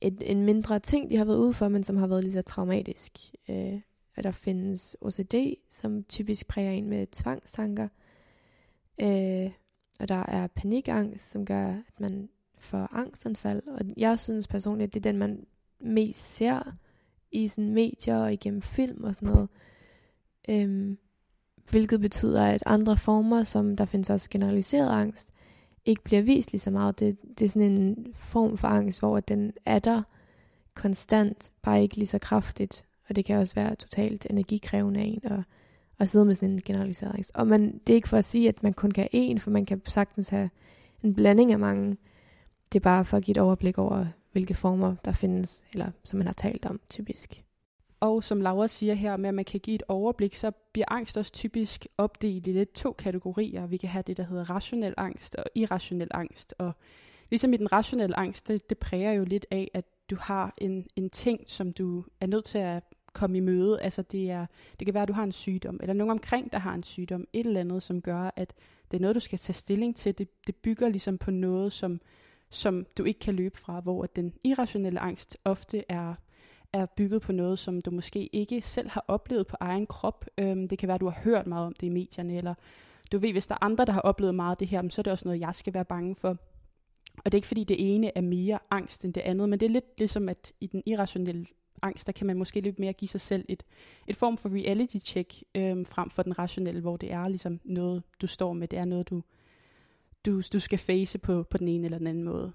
et, 0.00 0.22
en 0.30 0.44
mindre 0.44 0.78
ting, 0.78 1.10
de 1.10 1.16
har 1.16 1.24
været 1.24 1.38
ude 1.38 1.52
for, 1.52 1.68
men 1.68 1.84
som 1.84 1.96
har 1.96 2.06
været 2.06 2.24
lige 2.24 2.32
så 2.32 2.42
traumatisk. 2.42 3.12
Øh, 3.48 3.80
at 4.20 4.24
der 4.24 4.30
findes 4.30 4.96
OCD, 5.00 5.34
som 5.70 6.04
typisk 6.04 6.48
præger 6.48 6.70
en 6.70 6.88
med 6.88 7.06
tvangstanker. 7.06 7.88
Øh, 9.00 9.50
og 10.00 10.08
der 10.08 10.24
er 10.28 10.46
panikangst, 10.46 11.30
som 11.30 11.46
gør, 11.46 11.66
at 11.66 12.00
man 12.00 12.28
får 12.58 12.96
angstanfald. 12.96 13.62
Og 13.66 13.80
jeg 13.96 14.18
synes 14.18 14.48
personligt, 14.48 14.88
at 14.88 14.94
det 14.94 15.00
er 15.00 15.10
den, 15.10 15.18
man 15.18 15.46
mest 15.80 16.34
ser 16.34 16.74
i 17.32 17.48
sådan 17.48 17.74
medier 17.74 18.16
og 18.16 18.32
igennem 18.32 18.62
film 18.62 19.04
og 19.04 19.14
sådan 19.14 19.28
noget. 19.28 19.48
Øhm, 20.48 20.98
hvilket 21.70 22.00
betyder, 22.00 22.44
at 22.44 22.62
andre 22.66 22.96
former, 22.96 23.42
som 23.42 23.76
der 23.76 23.84
findes 23.84 24.10
også 24.10 24.30
generaliseret 24.30 24.90
angst, 24.90 25.32
ikke 25.84 26.02
bliver 26.02 26.22
vist 26.22 26.52
lige 26.52 26.60
så 26.60 26.70
meget. 26.70 26.98
Det, 26.98 27.16
det 27.38 27.44
er 27.44 27.48
sådan 27.48 27.72
en 27.72 28.06
form 28.14 28.58
for 28.58 28.68
angst, 28.68 28.98
hvor 28.98 29.20
den 29.20 29.52
er 29.64 29.78
der 29.78 30.02
konstant, 30.74 31.52
bare 31.62 31.82
ikke 31.82 31.96
lige 31.96 32.06
så 32.06 32.18
kraftigt. 32.18 32.84
Og 33.08 33.16
det 33.16 33.24
kan 33.24 33.38
også 33.38 33.54
være 33.54 33.74
totalt 33.74 34.26
energikrævende 34.30 35.00
af 35.00 35.04
en 35.04 35.20
at, 35.24 35.42
at 35.98 36.08
sidde 36.08 36.24
med 36.24 36.34
sådan 36.34 36.50
en 36.50 36.62
generaliseret 36.64 37.14
angst. 37.14 37.30
Og 37.34 37.46
man, 37.46 37.80
det 37.86 37.92
er 37.92 37.94
ikke 37.94 38.08
for 38.08 38.16
at 38.16 38.24
sige, 38.24 38.48
at 38.48 38.62
man 38.62 38.72
kun 38.72 38.90
kan 38.90 39.08
have 39.12 39.34
én, 39.34 39.38
for 39.38 39.50
man 39.50 39.66
kan 39.66 39.82
sagtens 39.86 40.28
have 40.28 40.50
en 41.02 41.14
blanding 41.14 41.52
af 41.52 41.58
mange. 41.58 41.96
Det 42.72 42.78
er 42.78 42.84
bare 42.84 43.04
for 43.04 43.16
at 43.16 43.22
give 43.22 43.32
et 43.32 43.38
overblik 43.38 43.78
over, 43.78 44.06
hvilke 44.32 44.54
former 44.54 44.94
der 45.04 45.12
findes, 45.12 45.64
eller 45.72 45.90
som 46.04 46.16
man 46.16 46.26
har 46.26 46.34
talt 46.34 46.66
om 46.66 46.80
typisk. 46.90 47.44
Og 48.00 48.24
som 48.24 48.40
Laura 48.40 48.68
siger 48.68 48.94
her 48.94 49.16
med, 49.16 49.28
at 49.28 49.34
man 49.34 49.44
kan 49.44 49.60
give 49.60 49.74
et 49.74 49.82
overblik, 49.88 50.34
så 50.34 50.50
bliver 50.50 50.86
angst 50.88 51.16
også 51.16 51.32
typisk 51.32 51.86
opdelt 51.98 52.46
i 52.46 52.52
lidt 52.52 52.72
to 52.72 52.92
kategorier. 52.92 53.66
Vi 53.66 53.76
kan 53.76 53.88
have 53.88 54.02
det, 54.06 54.16
der 54.16 54.22
hedder 54.22 54.50
rationel 54.50 54.94
angst 54.96 55.34
og 55.34 55.44
irrationel 55.54 56.08
angst. 56.10 56.54
Og 56.58 56.72
ligesom 57.30 57.52
i 57.52 57.56
den 57.56 57.72
rationelle 57.72 58.18
angst, 58.18 58.48
det, 58.48 58.70
det 58.70 58.78
præger 58.78 59.12
jo 59.12 59.24
lidt 59.24 59.46
af, 59.50 59.70
at 59.74 59.84
du 60.10 60.16
har 60.20 60.54
en, 60.58 60.86
en 60.96 61.10
ting, 61.10 61.40
som 61.46 61.72
du 61.72 62.04
er 62.20 62.26
nødt 62.26 62.44
til 62.44 62.58
at 62.58 62.82
komme 63.12 63.36
i 63.36 63.40
møde. 63.40 63.80
Altså 63.80 64.02
det, 64.02 64.30
er, 64.30 64.46
det 64.78 64.86
kan 64.86 64.94
være, 64.94 65.02
at 65.02 65.08
du 65.08 65.12
har 65.12 65.24
en 65.24 65.32
sygdom, 65.32 65.78
eller 65.82 65.92
nogen 65.92 66.10
omkring, 66.10 66.52
der 66.52 66.58
har 66.58 66.74
en 66.74 66.82
sygdom. 66.82 67.26
Et 67.32 67.46
eller 67.46 67.60
andet, 67.60 67.82
som 67.82 68.02
gør, 68.02 68.30
at 68.36 68.54
det 68.90 68.96
er 68.96 69.00
noget, 69.00 69.14
du 69.14 69.20
skal 69.20 69.38
tage 69.38 69.54
stilling 69.54 69.96
til. 69.96 70.18
Det, 70.18 70.46
det 70.46 70.56
bygger 70.56 70.88
ligesom 70.88 71.18
på 71.18 71.30
noget, 71.30 71.72
som, 71.72 72.00
som 72.50 72.86
du 72.98 73.04
ikke 73.04 73.20
kan 73.20 73.34
løbe 73.34 73.58
fra, 73.58 73.80
hvor 73.80 74.06
den 74.06 74.32
irrationelle 74.44 75.00
angst 75.00 75.36
ofte 75.44 75.84
er 75.88 76.14
er 76.72 76.86
bygget 76.86 77.22
på 77.22 77.32
noget, 77.32 77.58
som 77.58 77.80
du 77.80 77.90
måske 77.90 78.36
ikke 78.36 78.62
selv 78.62 78.88
har 78.88 79.04
oplevet 79.08 79.46
på 79.46 79.56
egen 79.60 79.86
krop. 79.86 80.24
Øhm, 80.38 80.68
det 80.68 80.78
kan 80.78 80.86
være, 80.86 80.94
at 80.94 81.00
du 81.00 81.08
har 81.08 81.20
hørt 81.24 81.46
meget 81.46 81.66
om 81.66 81.74
det 81.80 81.86
i 81.86 81.90
medierne, 81.90 82.36
eller 82.36 82.54
du 83.12 83.18
ved, 83.18 83.32
hvis 83.32 83.46
der 83.46 83.54
er 83.54 83.64
andre, 83.64 83.84
der 83.84 83.92
har 83.92 84.00
oplevet 84.00 84.34
meget 84.34 84.50
af 84.50 84.56
det 84.56 84.68
her, 84.68 84.88
så 84.88 85.00
er 85.00 85.02
det 85.02 85.10
også 85.10 85.28
noget, 85.28 85.40
jeg 85.40 85.54
skal 85.54 85.74
være 85.74 85.84
bange 85.84 86.14
for. 86.14 86.28
Og 87.18 87.24
det 87.24 87.34
er 87.34 87.38
ikke 87.38 87.48
fordi, 87.48 87.64
det 87.64 87.94
ene 87.94 88.18
er 88.18 88.20
mere 88.20 88.58
angst 88.70 89.04
end 89.04 89.14
det 89.14 89.20
andet, 89.20 89.48
men 89.48 89.60
det 89.60 89.66
er 89.66 89.70
lidt 89.70 89.98
ligesom, 89.98 90.28
at 90.28 90.52
i 90.60 90.66
den 90.66 90.82
irrationelle 90.86 91.46
angst, 91.82 92.06
der 92.06 92.12
kan 92.12 92.26
man 92.26 92.36
måske 92.36 92.60
lidt 92.60 92.78
mere 92.78 92.92
give 92.92 93.08
sig 93.08 93.20
selv 93.20 93.44
et, 93.48 93.62
et 94.06 94.16
form 94.16 94.36
for 94.36 94.48
reality 94.48 94.96
check, 94.96 95.42
øhm, 95.54 95.84
frem 95.84 96.10
for 96.10 96.22
den 96.22 96.38
rationelle, 96.38 96.80
hvor 96.80 96.96
det 96.96 97.12
er 97.12 97.28
ligesom 97.28 97.60
noget, 97.64 98.02
du 98.20 98.26
står 98.26 98.52
med, 98.52 98.68
det 98.68 98.78
er 98.78 98.84
noget, 98.84 99.10
du, 99.10 99.22
du, 100.26 100.42
du 100.52 100.60
skal 100.60 100.78
face 100.78 101.18
på, 101.18 101.42
på 101.42 101.58
den 101.58 101.68
ene 101.68 101.84
eller 101.84 101.98
den 101.98 102.06
anden 102.06 102.24
måde. 102.24 102.52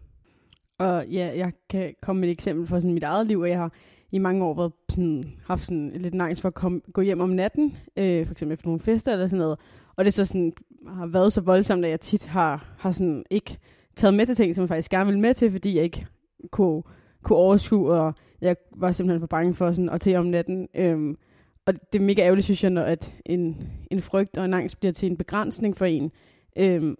Og 0.77 1.07
ja, 1.07 1.31
jeg 1.35 1.53
kan 1.69 1.95
komme 2.01 2.19
med 2.19 2.29
et 2.29 2.33
eksempel 2.33 2.67
fra 2.67 2.79
sådan 2.79 2.93
mit 2.93 3.03
eget 3.03 3.27
liv, 3.27 3.39
og 3.39 3.49
jeg 3.49 3.57
har 3.57 3.71
i 4.11 4.17
mange 4.17 4.45
år 4.45 4.53
været 4.53 4.71
sådan, 4.89 5.23
haft 5.45 5.63
sådan 5.63 5.91
lidt 5.95 6.21
angst 6.21 6.41
for 6.41 6.47
at 6.47 6.53
komme, 6.53 6.81
gå 6.93 7.01
hjem 7.01 7.21
om 7.21 7.29
natten, 7.29 7.77
øh, 7.97 8.25
for 8.25 8.31
eksempel 8.31 8.53
efter 8.53 8.67
nogle 8.67 8.79
fester 8.79 9.11
eller 9.11 9.27
sådan 9.27 9.39
noget. 9.39 9.59
Og 9.95 10.05
det 10.05 10.13
så 10.13 10.25
sådan, 10.25 10.53
har 10.87 11.05
været 11.05 11.33
så 11.33 11.41
voldsomt, 11.41 11.85
at 11.85 11.91
jeg 11.91 11.99
tit 11.99 12.25
har, 12.25 12.75
har 12.77 12.91
sådan 12.91 13.23
ikke 13.29 13.57
taget 13.95 14.13
med 14.13 14.25
til 14.25 14.35
ting, 14.35 14.55
som 14.55 14.61
jeg 14.61 14.69
faktisk 14.69 14.91
gerne 14.91 15.05
ville 15.05 15.21
med 15.21 15.33
til, 15.33 15.51
fordi 15.51 15.75
jeg 15.75 15.83
ikke 15.83 16.05
kunne, 16.51 16.83
kunne 17.23 17.37
overskue, 17.37 17.91
og 17.91 18.13
jeg 18.41 18.55
var 18.75 18.91
simpelthen 18.91 19.19
for 19.19 19.27
bange 19.27 19.53
for 19.53 19.71
sådan, 19.71 19.89
at 19.89 20.01
tage 20.01 20.19
om 20.19 20.25
natten. 20.25 20.67
Øhm, 20.75 21.17
og 21.65 21.73
det 21.93 21.99
er 21.99 22.05
mega 22.05 22.21
ærgerligt, 22.21 22.45
synes 22.45 22.63
jeg, 22.63 22.71
når 22.71 22.81
at 22.81 23.15
en, 23.25 23.69
en 23.91 24.01
frygt 24.01 24.37
og 24.37 24.45
en 24.45 24.53
angst 24.53 24.79
bliver 24.79 24.93
til 24.93 25.09
en 25.11 25.17
begrænsning 25.17 25.77
for 25.77 25.85
en. 25.85 26.11
Øhm, 26.57 26.95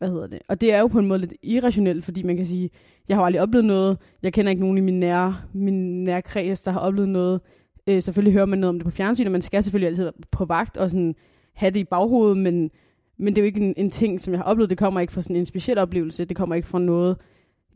hvad 0.00 0.10
hedder 0.10 0.26
det? 0.26 0.38
Og 0.48 0.60
det 0.60 0.72
er 0.72 0.80
jo 0.80 0.86
på 0.86 0.98
en 0.98 1.06
måde 1.06 1.20
lidt 1.20 1.34
irrationelt, 1.42 2.04
fordi 2.04 2.22
man 2.22 2.36
kan 2.36 2.46
sige, 2.46 2.70
jeg 3.08 3.16
har 3.16 3.24
aldrig 3.24 3.42
oplevet 3.42 3.64
noget, 3.64 3.98
jeg 4.22 4.32
kender 4.32 4.50
ikke 4.50 4.62
nogen 4.62 4.78
i 4.78 4.80
min 4.80 5.00
nære, 5.00 5.36
min 5.52 6.04
nære 6.04 6.22
kreds, 6.22 6.62
der 6.62 6.70
har 6.70 6.80
oplevet 6.80 7.08
noget. 7.08 7.40
Øh, 7.86 8.02
selvfølgelig 8.02 8.32
hører 8.32 8.46
man 8.46 8.58
noget 8.58 8.68
om 8.68 8.78
det 8.78 8.84
på 8.84 8.90
fjernsyn, 8.90 9.26
og 9.26 9.32
man 9.32 9.42
skal 9.42 9.62
selvfølgelig 9.62 9.88
altid 9.88 10.04
være 10.04 10.12
på 10.30 10.44
vagt 10.44 10.76
og 10.76 10.90
sådan 10.90 11.14
have 11.54 11.70
det 11.70 11.80
i 11.80 11.84
baghovedet, 11.84 12.36
men, 12.36 12.70
men 13.18 13.34
det 13.34 13.38
er 13.38 13.42
jo 13.42 13.46
ikke 13.46 13.60
en, 13.60 13.74
en 13.76 13.90
ting, 13.90 14.20
som 14.20 14.32
jeg 14.32 14.38
har 14.38 14.44
oplevet. 14.44 14.70
Det 14.70 14.78
kommer 14.78 15.00
ikke 15.00 15.12
fra 15.12 15.22
sådan 15.22 15.36
en 15.36 15.46
speciel 15.46 15.78
oplevelse. 15.78 16.24
Det 16.24 16.36
kommer 16.36 16.54
ikke 16.54 16.68
fra 16.68 16.78
noget, 16.78 17.16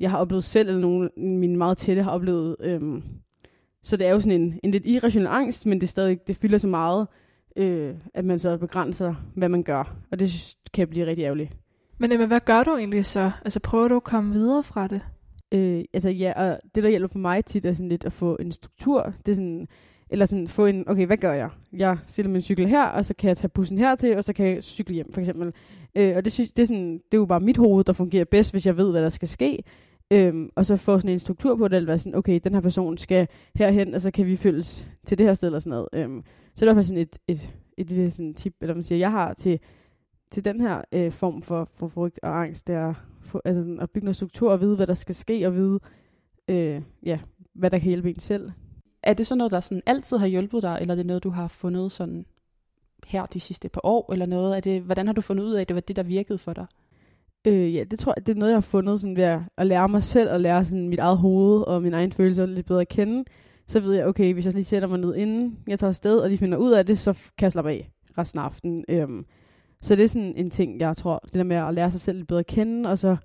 jeg 0.01 0.11
har 0.11 0.19
oplevet 0.19 0.45
selv, 0.45 0.69
eller 0.69 0.81
nogen 0.81 1.11
mine 1.17 1.57
meget 1.57 1.79
tætte 1.79 2.03
har 2.03 2.11
oplevet. 2.11 2.57
Øhm. 2.61 3.03
Så 3.83 3.97
det 3.97 4.07
er 4.07 4.11
jo 4.11 4.21
sådan 4.21 4.41
en, 4.41 4.61
en 4.63 4.71
lidt 4.71 4.87
irrationel 4.87 5.29
angst, 5.29 5.67
men 5.67 5.81
det, 5.81 5.89
stadig, 5.89 6.19
det 6.27 6.37
fylder 6.37 6.59
så 6.59 6.69
meget, 6.69 7.07
øh, 7.57 7.95
at 8.15 8.25
man 8.25 8.39
så 8.39 8.59
begrænser, 8.59 9.15
hvad 9.35 9.49
man 9.49 9.63
gør. 9.63 9.97
Og 10.11 10.19
det 10.19 10.57
kan 10.75 10.89
blive 10.89 11.07
rigtig 11.07 11.23
ærgerligt. 11.23 11.57
Men 11.99 12.11
øh, 12.11 12.15
Emma, 12.15 12.27
hvad 12.27 12.41
gør 12.41 12.63
du 12.63 12.71
egentlig 12.71 13.05
så? 13.05 13.31
Altså 13.45 13.61
prøver 13.61 13.89
du 13.89 13.97
at 13.97 14.05
komme 14.05 14.33
videre 14.33 14.63
fra 14.63 14.87
det? 14.87 15.01
Øh, 15.55 15.85
altså 15.93 16.11
ja, 16.11 16.33
og 16.37 16.61
det 16.75 16.83
der 16.83 16.89
hjælper 16.89 17.09
for 17.09 17.19
mig 17.19 17.45
tit 17.45 17.65
er 17.65 17.73
sådan 17.73 17.89
lidt 17.89 18.05
at 18.05 18.13
få 18.13 18.37
en 18.41 18.53
struktur. 18.53 19.13
Det 19.27 19.33
er 19.33 19.37
sådan, 19.37 19.69
eller 20.11 20.27
sådan 20.27 20.49
få 20.49 20.67
en, 20.67 20.89
okay, 20.89 21.07
hvad 21.07 21.17
gør 21.17 21.33
jeg? 21.33 21.51
Jeg 21.73 21.99
sætter 22.07 22.33
min 22.33 22.43
cykel 22.43 22.69
her, 22.69 22.85
og 22.85 23.05
så 23.05 23.15
kan 23.15 23.29
jeg 23.29 23.37
tage 23.37 23.49
bussen 23.49 23.79
hertil, 23.79 24.17
og 24.17 24.25
så 24.25 24.33
kan 24.33 24.47
jeg 24.47 24.63
cykle 24.63 24.95
hjem, 24.95 25.13
for 25.13 25.21
eksempel. 25.21 25.53
Øh, 25.95 26.17
og 26.17 26.25
det, 26.25 26.33
synes, 26.33 26.53
det, 26.53 26.63
er 26.63 26.67
sådan, 26.67 26.93
det 26.93 27.15
er 27.15 27.19
jo 27.19 27.27
bare 27.27 27.41
mit 27.41 27.57
hoved, 27.57 27.85
der 27.85 27.93
fungerer 27.93 28.25
bedst, 28.25 28.53
hvis 28.53 28.67
jeg 28.67 28.77
ved, 28.77 28.91
hvad 28.91 29.03
der 29.03 29.09
skal 29.09 29.29
ske. 29.29 29.63
Øhm, 30.11 30.51
og 30.57 30.67
så 30.67 30.77
få 30.77 30.99
sådan 30.99 31.11
en 31.11 31.21
struktur 31.21 31.57
på 31.57 31.69
det, 31.69 31.77
eller 31.77 31.87
være 31.87 31.99
sådan, 31.99 32.15
okay, 32.15 32.41
den 32.45 32.55
her 32.55 32.61
person 32.61 32.99
skal 32.99 33.29
herhen, 33.55 33.95
og 33.95 34.01
så 34.01 34.11
kan 34.11 34.27
vi 34.27 34.37
følges 34.37 34.89
til 35.07 35.19
det 35.19 35.27
her 35.27 35.35
sted, 35.35 35.49
eller 35.49 35.59
sådan 35.59 35.71
noget. 35.71 35.89
Øhm, 35.93 36.23
så 36.55 36.65
det 36.65 36.77
er 36.77 36.83
sådan 36.83 37.03
et, 37.03 37.19
et, 37.29 37.51
et, 37.79 37.91
et, 37.91 37.99
et 37.99 38.13
sådan 38.13 38.35
tip, 38.35 38.55
eller 38.61 38.75
man 38.75 38.85
siger, 38.85 38.99
jeg 38.99 39.11
har 39.11 39.35
til 39.35 39.61
til 40.31 40.45
den 40.45 40.61
her 40.61 40.83
øh, 40.93 41.13
form 41.13 41.43
for, 41.43 41.69
for 41.75 41.89
frygt 41.89 42.21
og 42.23 42.41
angst, 42.41 42.67
det 42.67 42.75
er 42.75 42.95
for, 43.21 43.43
altså 43.45 43.63
sådan, 43.63 43.81
at 43.81 43.91
bygge 43.91 44.05
noget 44.05 44.17
struktur 44.17 44.53
og 44.53 44.61
vide, 44.61 44.77
hvad 44.77 44.87
der 44.87 44.95
skal 44.95 45.15
ske, 45.15 45.47
og 45.47 45.55
vide, 45.55 45.81
øh, 46.49 46.83
ja, 47.03 47.19
hvad 47.55 47.71
der 47.71 47.79
kan 47.79 47.89
hjælpe 47.89 48.11
en 48.11 48.19
selv. 48.19 48.51
Er 49.03 49.15
det 49.15 49.27
så 49.27 49.35
noget, 49.35 49.53
der 49.53 49.61
sådan 49.61 49.83
altid 49.87 50.17
har 50.17 50.27
hjulpet 50.27 50.63
dig, 50.63 50.79
eller 50.81 50.95
er 50.95 50.97
det 50.97 51.07
noget, 51.07 51.25
du 51.25 51.31
har 51.31 51.49
fundet 51.49 51.93
sådan 51.93 52.27
her 53.07 53.25
de 53.25 53.41
sidste 53.41 53.69
par 53.69 53.81
år, 53.85 54.13
eller 54.13 54.27
noget? 54.27 54.57
Er 54.57 54.61
det, 54.61 54.83
hvordan 54.83 55.07
har 55.07 55.15
du 55.15 55.21
fundet 55.21 55.45
ud 55.45 55.53
af, 55.53 55.61
at 55.61 55.69
det 55.69 55.75
var 55.75 55.81
det, 55.81 55.97
der 55.97 56.03
virkede 56.03 56.39
for 56.39 56.53
dig? 56.53 56.67
Øh, 57.45 57.75
ja, 57.75 57.85
det 57.85 57.99
tror 57.99 58.15
jeg, 58.17 58.27
det 58.27 58.33
er 58.35 58.39
noget, 58.39 58.53
jeg 58.53 58.57
har 58.57 58.61
fundet 58.61 59.01
sådan 59.01 59.17
ved 59.17 59.25
at, 59.25 59.41
at 59.57 59.67
lære 59.67 59.89
mig 59.89 60.03
selv, 60.03 60.31
og 60.31 60.41
lære 60.41 60.65
sådan 60.65 60.89
mit 60.89 60.99
eget 60.99 61.19
hoved 61.19 61.63
og 61.63 61.83
min 61.83 61.95
egen 61.95 62.13
følelser 62.13 62.47
lidt 62.47 62.67
bedre 62.67 62.81
at 62.81 62.89
kende. 62.89 63.25
Så 63.67 63.81
ved 63.81 63.95
jeg, 63.95 64.07
okay, 64.07 64.33
hvis 64.33 64.45
jeg 64.45 64.55
lige 64.55 64.65
sætter 64.65 64.89
mig 64.89 64.99
ned 64.99 65.15
inden 65.15 65.59
jeg 65.67 65.79
tager 65.79 65.89
afsted, 65.89 66.19
og 66.19 66.31
de 66.31 66.39
finder 66.39 66.59
ud 66.59 66.73
af 66.73 66.87
det, 66.87 66.99
så 66.99 67.13
kan 67.13 67.45
jeg 67.45 67.53
slappe 67.53 67.71
af 67.71 67.91
resten 68.19 68.41
af 68.41 68.45
aftenen. 68.45 68.85
Øhm, 68.89 69.27
så 69.85 69.97
det 69.97 70.05
er 70.05 70.09
sådan 70.09 70.35
en 70.37 70.51
ting, 70.51 70.81
jeg 70.81 70.97
tror, 70.97 71.21
det 71.25 71.35
der 71.35 71.43
med 71.43 71.57
at 71.57 71.75
lære 71.75 71.91
sig 71.91 72.01
selv 72.01 72.17
lidt 72.17 72.29
bedre 72.29 72.41
at 72.41 72.47
kende, 72.47 72.91
og 72.91 72.99
så 72.99 73.17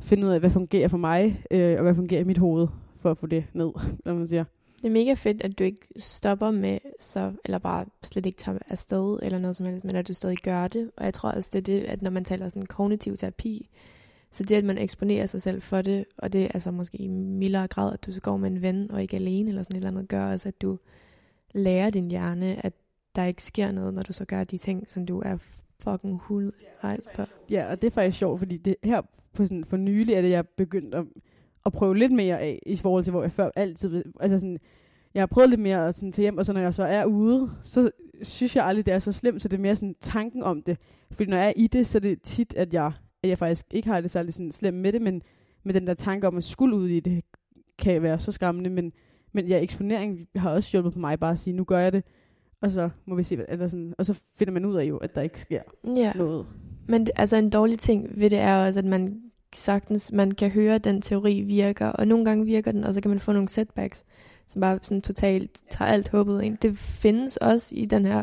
finde 0.00 0.26
ud 0.26 0.32
af, 0.32 0.40
hvad 0.40 0.50
fungerer 0.50 0.88
for 0.88 0.96
mig, 0.96 1.42
øh, 1.50 1.76
og 1.76 1.82
hvad 1.82 1.94
fungerer 1.94 2.20
i 2.20 2.24
mit 2.24 2.38
hoved, 2.38 2.68
for 3.00 3.10
at 3.10 3.18
få 3.18 3.26
det 3.26 3.44
ned, 3.52 3.70
hvad 4.02 4.14
man 4.14 4.26
siger. 4.26 4.44
Det 4.82 4.86
er 4.86 4.92
mega 4.92 5.14
fedt, 5.14 5.42
at 5.42 5.58
du 5.58 5.64
ikke 5.64 5.86
stopper 5.96 6.50
med, 6.50 6.78
så, 7.00 7.32
eller 7.44 7.58
bare 7.58 7.84
slet 8.02 8.26
ikke 8.26 8.36
tager 8.36 8.58
afsted 8.68 9.18
eller 9.22 9.38
noget 9.38 9.56
som 9.56 9.66
helst, 9.66 9.84
men 9.84 9.96
at 9.96 10.08
du 10.08 10.14
stadig 10.14 10.38
gør 10.38 10.68
det. 10.68 10.90
Og 10.96 11.04
jeg 11.04 11.14
tror 11.14 11.30
også, 11.30 11.50
det 11.52 11.58
er 11.58 11.62
det, 11.62 11.80
at 11.80 12.02
når 12.02 12.10
man 12.10 12.24
taler 12.24 12.48
sådan 12.48 12.66
kognitiv 12.66 13.16
terapi, 13.16 13.68
så 14.32 14.44
det, 14.44 14.56
at 14.56 14.64
man 14.64 14.78
eksponerer 14.78 15.26
sig 15.26 15.42
selv 15.42 15.62
for 15.62 15.82
det, 15.82 16.04
og 16.18 16.32
det 16.32 16.42
er 16.44 16.48
altså 16.54 16.70
måske 16.70 16.98
i 16.98 17.08
mildere 17.08 17.68
grad, 17.68 17.92
at 17.92 18.06
du 18.06 18.12
så 18.12 18.20
går 18.20 18.36
med 18.36 18.50
en 18.50 18.62
ven 18.62 18.90
og 18.90 19.02
ikke 19.02 19.16
alene 19.16 19.48
eller 19.48 19.62
sådan 19.62 19.76
et 19.76 19.80
eller 19.80 19.90
andet, 19.90 20.08
gør 20.08 20.32
også, 20.32 20.48
at 20.48 20.62
du 20.62 20.78
lærer 21.54 21.90
din 21.90 22.10
hjerne, 22.10 22.66
at 22.66 22.72
der 23.16 23.24
ikke 23.24 23.42
sker 23.42 23.72
noget, 23.72 23.94
når 23.94 24.02
du 24.02 24.12
så 24.12 24.24
gør 24.24 24.44
de 24.44 24.58
ting, 24.58 24.90
som 24.90 25.06
du 25.06 25.22
er 25.24 25.36
fucking 25.84 26.20
hul 26.22 26.52
for. 27.14 27.26
Ja, 27.50 27.70
og 27.70 27.82
det 27.82 27.86
er 27.86 27.90
faktisk 27.90 28.18
sjovt, 28.18 28.38
fordi 28.38 28.56
det 28.56 28.76
her 28.84 29.02
på 29.34 29.46
sådan, 29.46 29.64
for 29.64 29.76
nylig 29.76 30.14
er 30.14 30.22
det, 30.22 30.30
jeg 30.30 30.48
begyndt 30.48 30.94
at, 30.94 31.04
at 31.66 31.72
prøve 31.72 31.98
lidt 31.98 32.12
mere 32.12 32.40
af, 32.40 32.62
i 32.66 32.76
forhold 32.76 33.04
til, 33.04 33.10
hvor 33.10 33.22
jeg 33.22 33.32
før 33.32 33.50
altid, 33.56 34.04
altså 34.20 34.38
sådan, 34.38 34.58
jeg 35.14 35.20
har 35.20 35.26
prøvet 35.26 35.50
lidt 35.50 35.60
mere 35.60 35.88
at 35.88 35.94
sådan, 35.94 36.12
til 36.12 36.22
hjem, 36.22 36.38
og 36.38 36.46
så 36.46 36.52
når 36.52 36.60
jeg 36.60 36.74
så 36.74 36.84
er 36.84 37.04
ude, 37.04 37.50
så 37.62 37.90
synes 38.22 38.56
jeg 38.56 38.64
aldrig, 38.64 38.86
det 38.86 38.94
er 38.94 38.98
så 38.98 39.12
slemt, 39.12 39.42
så 39.42 39.48
det 39.48 39.56
er 39.56 39.60
mere 39.60 39.76
sådan 39.76 39.96
tanken 40.00 40.42
om 40.42 40.62
det. 40.62 40.78
Fordi 41.10 41.30
når 41.30 41.36
jeg 41.36 41.46
er 41.46 41.52
i 41.56 41.66
det, 41.66 41.86
så 41.86 41.98
er 41.98 42.00
det 42.00 42.22
tit, 42.22 42.54
at 42.54 42.74
jeg, 42.74 42.92
at 43.22 43.28
jeg 43.28 43.38
faktisk 43.38 43.66
ikke 43.70 43.88
har 43.88 44.00
det 44.00 44.10
særlig 44.10 44.34
sådan 44.34 44.52
slemt 44.52 44.78
med 44.78 44.92
det, 44.92 45.02
men 45.02 45.22
med 45.62 45.74
den 45.74 45.86
der 45.86 45.94
tanke 45.94 46.26
om 46.26 46.36
at 46.36 46.44
skulle 46.44 46.76
ud 46.76 46.88
i 46.88 47.00
det, 47.00 47.24
kan 47.78 48.02
være 48.02 48.18
så 48.18 48.32
skræmmende, 48.32 48.70
men, 48.70 48.92
men 49.32 49.46
ja, 49.46 49.62
eksponering 49.62 50.28
har 50.36 50.50
også 50.50 50.68
hjulpet 50.72 50.92
på 50.92 50.98
mig 50.98 51.20
bare 51.20 51.32
at 51.32 51.38
sige, 51.38 51.56
nu 51.56 51.64
gør 51.64 51.78
jeg 51.78 51.92
det, 51.92 52.04
og 52.62 52.70
så 52.70 52.90
må 53.06 53.14
vi 53.14 53.22
se, 53.22 53.36
hvad, 53.36 53.44
eller 53.48 53.66
sådan, 53.66 53.94
og 53.98 54.06
så 54.06 54.14
finder 54.34 54.52
man 54.52 54.64
ud 54.64 54.76
af 54.76 54.84
jo, 54.84 54.96
at 54.96 55.14
der 55.14 55.22
ikke 55.22 55.40
sker 55.40 55.62
ja. 55.96 56.12
noget. 56.12 56.46
Men 56.88 57.06
altså 57.16 57.36
en 57.36 57.50
dårlig 57.50 57.78
ting 57.78 58.20
ved 58.20 58.30
det 58.30 58.38
er 58.38 58.66
også, 58.66 58.78
at 58.78 58.84
man 58.84 59.22
sagtens, 59.54 60.12
man 60.12 60.30
kan 60.30 60.50
høre, 60.50 60.74
at 60.74 60.84
den 60.84 61.02
teori 61.02 61.40
virker, 61.40 61.86
og 61.86 62.08
nogle 62.08 62.24
gange 62.24 62.44
virker 62.44 62.72
den, 62.72 62.84
og 62.84 62.94
så 62.94 63.00
kan 63.00 63.08
man 63.08 63.20
få 63.20 63.32
nogle 63.32 63.48
setbacks, 63.48 64.04
som 64.48 64.60
bare 64.60 64.78
sådan 64.82 65.02
totalt 65.02 65.58
tager 65.70 65.90
alt 65.90 66.08
håbet 66.08 66.42
ind. 66.42 66.58
Det 66.58 66.78
findes 66.78 67.36
også 67.36 67.74
i 67.74 67.86
den 67.86 68.06
her 68.06 68.22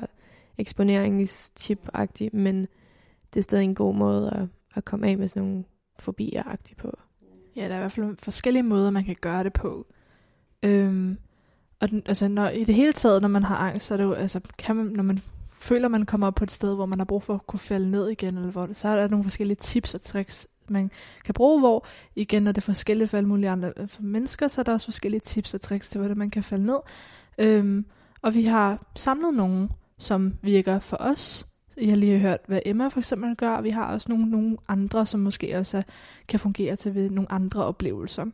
eksponeringstip-agtig, 0.58 2.29
men 2.34 2.67
det 3.34 3.39
er 3.39 3.44
stadig 3.44 3.63
en 3.63 3.75
god 3.75 3.96
måde 3.96 4.34
at, 4.34 4.48
at 4.75 4.86
komme 4.86 5.08
af 5.08 5.17
med 5.17 5.27
sådan 5.27 5.44
nogle 5.44 5.63
fobier 6.00 6.56
på. 6.77 6.91
Ja, 7.56 7.62
der 7.67 7.74
er 7.74 7.77
i 7.77 7.79
hvert 7.79 7.91
fald 7.91 8.15
forskellige 8.20 8.63
måder, 8.63 8.89
man 8.89 9.06
kan 9.06 9.15
gøre 9.22 9.44
det 9.44 9.53
på. 9.53 9.88
Øhm, 10.63 11.17
og 11.79 11.91
den, 11.91 12.03
altså, 12.05 12.27
når, 12.27 12.50
i 12.50 12.63
det 12.63 12.75
hele 12.75 12.93
taget, 12.93 13.22
når 13.22 13.29
man 13.29 13.43
har 13.43 13.55
angst, 13.57 13.88
så 13.88 13.93
er 13.93 13.98
det 13.98 14.03
jo, 14.03 14.13
altså, 14.13 14.39
kan 14.57 14.75
man, 14.75 14.86
når 14.86 15.03
man 15.03 15.19
føler, 15.60 15.88
man 15.88 16.05
kommer 16.05 16.27
op 16.27 16.36
på 16.36 16.43
et 16.43 16.51
sted, 16.51 16.75
hvor 16.75 16.86
man 16.86 17.00
har 17.00 17.05
brug 17.05 17.24
for 17.24 17.34
at 17.34 17.48
kunne 17.48 17.60
falde 17.60 17.91
ned 17.91 18.10
igen, 18.10 18.38
eller 18.38 18.51
hvor, 18.51 18.69
så 18.74 18.88
er 18.88 18.96
der 18.96 19.07
nogle 19.07 19.24
forskellige 19.24 19.55
tips 19.55 19.93
og 19.93 20.01
tricks, 20.01 20.48
man 20.69 20.91
kan 21.25 21.34
bruge, 21.34 21.60
hvor 21.60 21.86
igen, 22.15 22.43
når 22.43 22.51
det 22.51 22.62
er 22.62 22.65
forskelligt 22.65 23.10
for 23.10 23.17
alle 23.17 23.29
mulige 23.29 23.50
andre 23.50 23.74
øh, 23.77 23.88
for 23.88 24.01
mennesker, 24.01 24.48
så 24.48 24.62
er 24.62 24.63
der 24.63 24.74
også 24.74 24.88
forskellige 24.88 25.19
tips 25.19 25.53
og 25.53 25.62
tricks 25.62 25.89
til, 25.89 26.00
hvordan 26.00 26.17
man 26.17 26.29
kan 26.29 26.43
falde 26.43 26.65
ned. 26.65 26.79
Øhm, 27.38 27.86
og 28.22 28.34
vi 28.34 28.43
har 28.43 28.81
samlet 28.96 29.34
nogle, 29.34 29.69
som 29.98 30.34
virker 30.41 30.79
for 30.79 30.98
os. 31.00 31.48
Jeg 31.77 31.89
har 31.89 31.96
lige 31.96 32.19
hørt, 32.19 32.39
hvad 32.48 32.60
Emma 32.65 32.88
for 32.88 33.00
eksempel 33.00 33.36
gør, 33.36 33.51
og 33.51 33.63
vi 33.63 33.69
har 33.69 33.93
også 33.93 34.12
nogle, 34.12 34.29
nogle 34.29 34.57
andre, 34.67 35.05
som 35.05 35.19
måske 35.19 35.57
også 35.57 35.84
kan 36.27 36.39
fungere 36.39 36.75
til 36.75 36.96
ved 36.96 37.10
nogle 37.10 37.31
andre 37.31 37.65
oplevelser. 37.65 38.25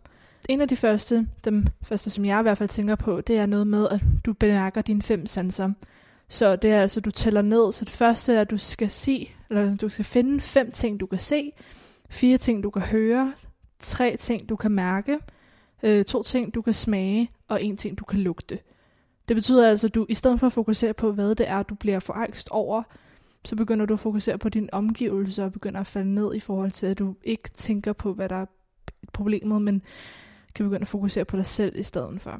En 0.49 0.61
af 0.61 0.67
de 0.67 0.75
første, 0.75 1.27
dem 1.45 1.67
første, 1.81 2.09
som 2.09 2.25
jeg 2.25 2.39
i 2.39 2.41
hvert 2.41 2.57
fald 2.57 2.69
tænker 2.69 2.95
på, 2.95 3.21
det 3.21 3.37
er 3.37 3.45
noget 3.45 3.67
med, 3.67 3.87
at 3.89 3.99
du 4.25 4.33
bemærker 4.33 4.81
dine 4.81 5.01
fem 5.01 5.25
sanser. 5.25 5.71
Så 6.29 6.55
det 6.55 6.71
er 6.71 6.81
altså, 6.81 6.99
du 6.99 7.11
tæller 7.11 7.41
ned. 7.41 7.71
Så 7.71 7.85
det 7.85 7.93
første 7.93 8.33
er, 8.33 8.41
at 8.41 8.51
du 8.51 8.57
skal 8.57 8.89
se, 8.89 9.29
eller 9.49 9.75
du 9.75 9.89
skal 9.89 10.05
finde 10.05 10.41
fem 10.41 10.71
ting, 10.71 10.99
du 10.99 11.05
kan 11.05 11.19
se, 11.19 11.51
fire 12.09 12.37
ting, 12.37 12.63
du 12.63 12.69
kan 12.69 12.81
høre, 12.81 13.33
tre 13.79 14.17
ting, 14.17 14.49
du 14.49 14.55
kan 14.55 14.71
mærke, 14.71 15.19
øh, 15.83 16.05
to 16.05 16.23
ting, 16.23 16.55
du 16.55 16.61
kan 16.61 16.73
smage, 16.73 17.29
og 17.47 17.63
en 17.63 17.77
ting, 17.77 17.99
du 17.99 18.03
kan 18.03 18.19
lugte. 18.19 18.59
Det 19.27 19.35
betyder 19.35 19.69
altså, 19.69 19.87
at 19.87 19.95
du 19.95 20.05
i 20.09 20.13
stedet 20.13 20.39
for 20.39 20.47
at 20.47 20.53
fokusere 20.53 20.93
på, 20.93 21.11
hvad 21.11 21.35
det 21.35 21.49
er, 21.49 21.63
du 21.63 21.75
bliver 21.75 21.99
for 21.99 22.13
angst 22.13 22.49
over, 22.49 22.83
så 23.45 23.55
begynder 23.55 23.85
du 23.85 23.93
at 23.93 23.99
fokusere 23.99 24.37
på 24.37 24.49
dine 24.49 24.73
omgivelser 24.73 25.43
og 25.43 25.51
begynder 25.51 25.79
at 25.79 25.87
falde 25.87 26.13
ned 26.13 26.35
i 26.35 26.39
forhold 26.39 26.71
til, 26.71 26.85
at 26.85 26.99
du 26.99 27.15
ikke 27.23 27.49
tænker 27.53 27.93
på, 27.93 28.13
hvad 28.13 28.29
der 28.29 28.35
er 28.35 28.45
problemet, 29.13 29.61
men 29.61 29.81
kan 30.55 30.65
begynde 30.65 30.81
at 30.81 30.87
fokusere 30.87 31.25
på 31.25 31.37
dig 31.37 31.45
selv 31.45 31.79
i 31.79 31.83
stedet 31.83 32.21
for. 32.21 32.31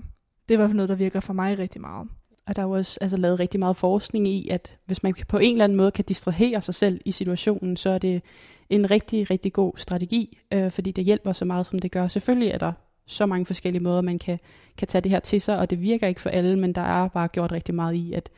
Det 0.49 0.53
er 0.53 0.53
i 0.53 0.55
hvert 0.55 0.69
fald 0.69 0.75
noget, 0.75 0.89
der 0.89 0.95
virker 0.95 1.19
for 1.19 1.33
mig 1.33 1.59
rigtig 1.59 1.81
meget. 1.81 2.07
Og 2.47 2.55
der 2.55 2.61
er 2.61 2.65
jo 2.65 2.71
også 2.71 2.97
altså, 3.01 3.17
lavet 3.17 3.39
rigtig 3.39 3.59
meget 3.59 3.77
forskning 3.77 4.27
i, 4.27 4.49
at 4.49 4.77
hvis 4.85 5.03
man 5.03 5.13
på 5.27 5.37
en 5.37 5.51
eller 5.51 5.63
anden 5.63 5.75
måde 5.75 5.91
kan 5.91 6.05
distrahere 6.05 6.61
sig 6.61 6.75
selv 6.75 7.01
i 7.05 7.11
situationen, 7.11 7.77
så 7.77 7.89
er 7.89 7.97
det 7.97 8.21
en 8.69 8.91
rigtig, 8.91 9.29
rigtig 9.29 9.53
god 9.53 9.73
strategi, 9.77 10.37
øh, 10.53 10.71
fordi 10.71 10.91
det 10.91 11.03
hjælper 11.03 11.31
så 11.31 11.45
meget, 11.45 11.65
som 11.65 11.79
det 11.79 11.91
gør. 11.91 12.07
Selvfølgelig 12.07 12.49
er 12.49 12.57
der 12.57 12.71
så 13.05 13.25
mange 13.25 13.45
forskellige 13.45 13.83
måder, 13.83 14.01
man 14.01 14.19
kan, 14.19 14.39
kan 14.77 14.87
tage 14.87 15.01
det 15.01 15.11
her 15.11 15.19
til 15.19 15.41
sig, 15.41 15.57
og 15.59 15.69
det 15.69 15.81
virker 15.81 16.07
ikke 16.07 16.21
for 16.21 16.29
alle, 16.29 16.59
men 16.59 16.75
der 16.75 16.81
er 16.81 17.07
bare 17.07 17.27
gjort 17.27 17.51
rigtig 17.51 17.75
meget 17.75 17.93
i 17.93 18.13
at, 18.13 18.29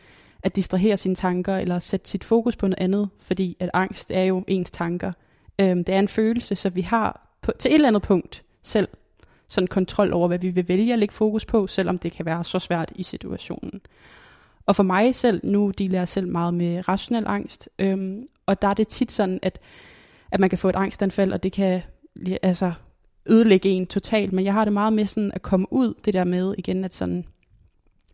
at 0.43 0.55
distrahere 0.55 0.97
sine 0.97 1.15
tanker, 1.15 1.57
eller 1.57 1.79
sætte 1.79 2.09
sit 2.09 2.23
fokus 2.23 2.55
på 2.55 2.67
noget 2.67 2.79
andet, 2.79 3.09
fordi 3.19 3.57
at 3.59 3.69
angst 3.73 4.11
er 4.11 4.23
jo 4.23 4.43
ens 4.47 4.71
tanker. 4.71 5.11
Øhm, 5.59 5.83
det 5.83 5.95
er 5.95 5.99
en 5.99 6.07
følelse, 6.07 6.55
så 6.55 6.69
vi 6.69 6.81
har 6.81 7.37
på, 7.41 7.51
til 7.59 7.69
et 7.69 7.75
eller 7.75 7.87
andet 7.87 8.01
punkt 8.01 8.43
selv 8.63 8.87
sådan 9.47 9.67
kontrol 9.67 10.13
over, 10.13 10.27
hvad 10.27 10.39
vi 10.39 10.49
vil 10.49 10.67
vælge 10.67 10.93
at 10.93 10.99
lægge 10.99 11.13
fokus 11.13 11.45
på, 11.45 11.67
selvom 11.67 11.97
det 11.97 12.11
kan 12.11 12.25
være 12.25 12.43
så 12.43 12.59
svært 12.59 12.91
i 12.95 13.03
situationen. 13.03 13.81
Og 14.65 14.75
for 14.75 14.83
mig 14.83 15.15
selv, 15.15 15.41
nu 15.43 15.71
deler 15.77 15.99
jeg 15.99 16.07
selv 16.07 16.27
meget 16.27 16.53
med 16.53 16.87
rationel 16.87 17.23
angst, 17.27 17.69
øhm, 17.79 18.27
og 18.45 18.61
der 18.61 18.67
er 18.67 18.73
det 18.73 18.87
tit 18.87 19.11
sådan, 19.11 19.39
at, 19.41 19.59
at 20.31 20.39
man 20.39 20.49
kan 20.49 20.57
få 20.57 20.69
et 20.69 20.75
angstanfald, 20.75 21.33
og 21.33 21.43
det 21.43 21.51
kan 21.51 21.81
altså 22.43 22.73
ødelægge 23.25 23.69
en 23.69 23.87
totalt, 23.87 24.33
men 24.33 24.45
jeg 24.45 24.53
har 24.53 24.63
det 24.63 24.73
meget 24.73 24.93
med 24.93 25.05
sådan 25.05 25.31
at 25.33 25.41
komme 25.41 25.73
ud, 25.73 25.93
det 26.05 26.13
der 26.13 26.23
med 26.23 26.55
igen, 26.57 26.85
at 26.85 26.93
sådan 26.93 27.25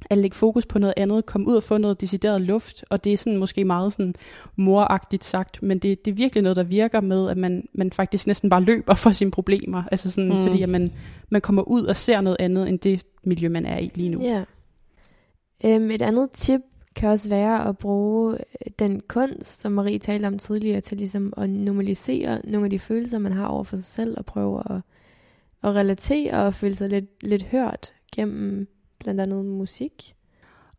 at 0.09 0.17
lægge 0.17 0.35
fokus 0.35 0.65
på 0.65 0.79
noget 0.79 0.93
andet, 0.97 1.25
komme 1.25 1.47
ud 1.47 1.55
og 1.55 1.63
få 1.63 1.77
noget 1.77 2.01
decideret 2.01 2.41
luft, 2.41 2.85
og 2.89 3.03
det 3.03 3.13
er 3.13 3.17
sådan 3.17 3.37
måske 3.37 3.65
meget 3.65 3.93
sådan 3.93 4.13
moragtigt 4.55 5.23
sagt, 5.23 5.63
men 5.63 5.79
det, 5.79 6.05
det 6.05 6.11
er 6.11 6.15
virkelig 6.15 6.43
noget, 6.43 6.55
der 6.55 6.63
virker 6.63 7.01
med, 7.01 7.29
at 7.29 7.37
man, 7.37 7.67
man 7.73 7.91
faktisk 7.91 8.27
næsten 8.27 8.49
bare 8.49 8.61
løber 8.61 8.93
for 8.93 9.11
sine 9.11 9.31
problemer, 9.31 9.83
altså 9.91 10.11
sådan, 10.11 10.33
mm. 10.33 10.43
fordi 10.43 10.61
at 10.61 10.69
man, 10.69 10.91
man 11.29 11.41
kommer 11.41 11.61
ud 11.61 11.85
og 11.85 11.95
ser 11.95 12.21
noget 12.21 12.37
andet, 12.39 12.69
end 12.69 12.79
det 12.79 13.05
miljø, 13.23 13.49
man 13.49 13.65
er 13.65 13.77
i 13.77 13.91
lige 13.95 14.09
nu. 14.09 14.21
Ja. 14.21 14.43
Um, 15.63 15.91
et 15.91 16.01
andet 16.01 16.31
tip 16.31 16.61
kan 16.95 17.09
også 17.09 17.29
være 17.29 17.67
at 17.67 17.77
bruge 17.77 18.37
den 18.79 19.01
kunst, 19.07 19.61
som 19.61 19.71
Marie 19.71 19.99
talte 19.99 20.25
om 20.25 20.37
tidligere, 20.37 20.81
til 20.81 20.97
ligesom 20.97 21.33
at 21.37 21.49
normalisere 21.49 22.41
nogle 22.43 22.65
af 22.65 22.69
de 22.69 22.79
følelser, 22.79 23.19
man 23.19 23.31
har 23.31 23.47
over 23.47 23.63
for 23.63 23.75
sig 23.75 23.85
selv, 23.85 24.17
og 24.17 24.25
prøve 24.25 24.59
at, 24.59 24.81
at 25.63 25.75
relatere 25.75 26.45
og 26.45 26.53
føle 26.53 26.75
sig 26.75 26.89
lidt, 26.89 27.23
lidt 27.23 27.43
hørt 27.43 27.93
gennem 28.15 28.67
blandt 29.03 29.21
andet 29.21 29.45
musik. 29.45 30.15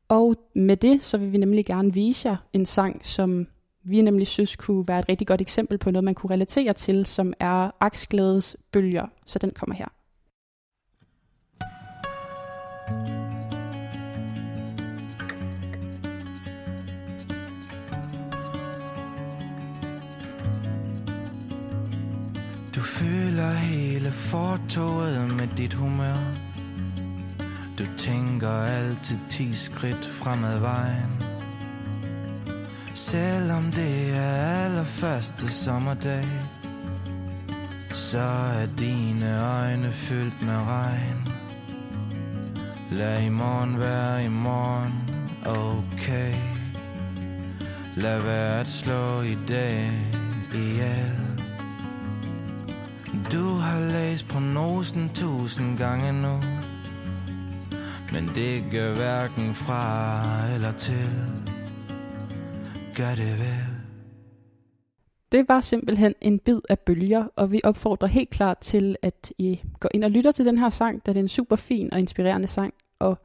Og 0.08 0.37
med 0.54 0.76
det, 0.76 1.04
så 1.04 1.18
vil 1.18 1.32
vi 1.32 1.38
nemlig 1.38 1.66
gerne 1.66 1.94
vise 1.94 2.28
jer 2.28 2.37
en 2.52 2.66
sang, 2.66 3.06
som 3.06 3.46
vi 3.85 4.02
nemlig 4.02 4.26
synes 4.26 4.56
kunne 4.56 4.88
være 4.88 4.98
et 4.98 5.08
rigtig 5.08 5.26
godt 5.26 5.40
eksempel 5.40 5.78
på 5.78 5.90
noget, 5.90 6.04
man 6.04 6.14
kunne 6.14 6.30
relatere 6.30 6.72
til, 6.72 7.06
som 7.06 7.32
er 7.40 7.70
Aksglædes 7.80 8.56
bølger. 8.72 9.06
Så 9.26 9.38
den 9.38 9.50
kommer 9.50 9.76
her. 9.76 9.88
Du 22.74 22.80
føler 22.80 23.50
hele 23.52 24.11
fortoget 24.11 25.35
med 25.37 25.48
dit 25.56 25.74
humør 25.74 26.51
du 27.78 27.85
tænker 27.98 28.50
altid 28.50 29.18
ti 29.30 29.54
skridt 29.54 30.04
fremad 30.04 30.58
vejen. 30.58 31.22
Selvom 32.94 33.72
det 33.72 34.16
er 34.16 34.64
allerførste 34.64 35.52
sommerdag 35.52 36.28
Så 37.94 38.18
er 38.62 38.66
dine 38.78 39.40
øjne 39.40 39.92
fyldt 39.92 40.42
med 40.42 40.56
regn. 40.56 41.28
Lad 42.90 43.22
i 43.22 43.28
morgen 43.28 43.78
være 43.78 44.24
i 44.24 44.28
morgen, 44.28 44.92
okay. 45.46 46.35
Lad 47.96 48.22
være 48.22 48.61
at 48.61 48.68
slå 48.68 49.20
i 49.20 49.38
dag 49.48 49.90
ihjel. 50.54 51.32
Du 53.32 53.54
har 53.54 53.80
læst 53.80 54.28
prognosen 54.28 55.11
tusind 55.14 55.78
gange 55.78 56.12
nu 56.12 56.40
men 58.14 58.29
det 58.35 58.64
gør 58.70 58.94
hverken 58.94 59.55
fra 59.55 60.55
eller 60.55 60.72
til 60.72 61.09
Gør 62.96 63.14
det 63.14 63.38
vel 63.38 63.83
det 65.33 65.48
var 65.48 65.61
simpelthen 65.61 66.14
en 66.20 66.38
bid 66.38 66.61
af 66.68 66.79
bølger, 66.79 67.25
og 67.37 67.53
vi 67.53 67.61
opfordrer 67.64 68.09
helt 68.09 68.31
klart 68.31 68.59
til, 68.59 68.96
at 69.03 69.33
I 69.38 69.61
går 69.81 69.88
ind 69.94 70.05
og 70.05 70.11
lytter 70.11 70.33
til 70.33 70.44
den 70.44 70.59
her 70.59 70.70
sang, 70.70 71.07
da 71.07 71.12
det 71.12 71.18
er 71.18 71.22
en 71.22 71.29
super 71.29 71.57
fin 71.57 71.92
og 71.92 71.98
inspirerende 71.98 72.48
sang. 72.48 72.75
Og 72.98 73.18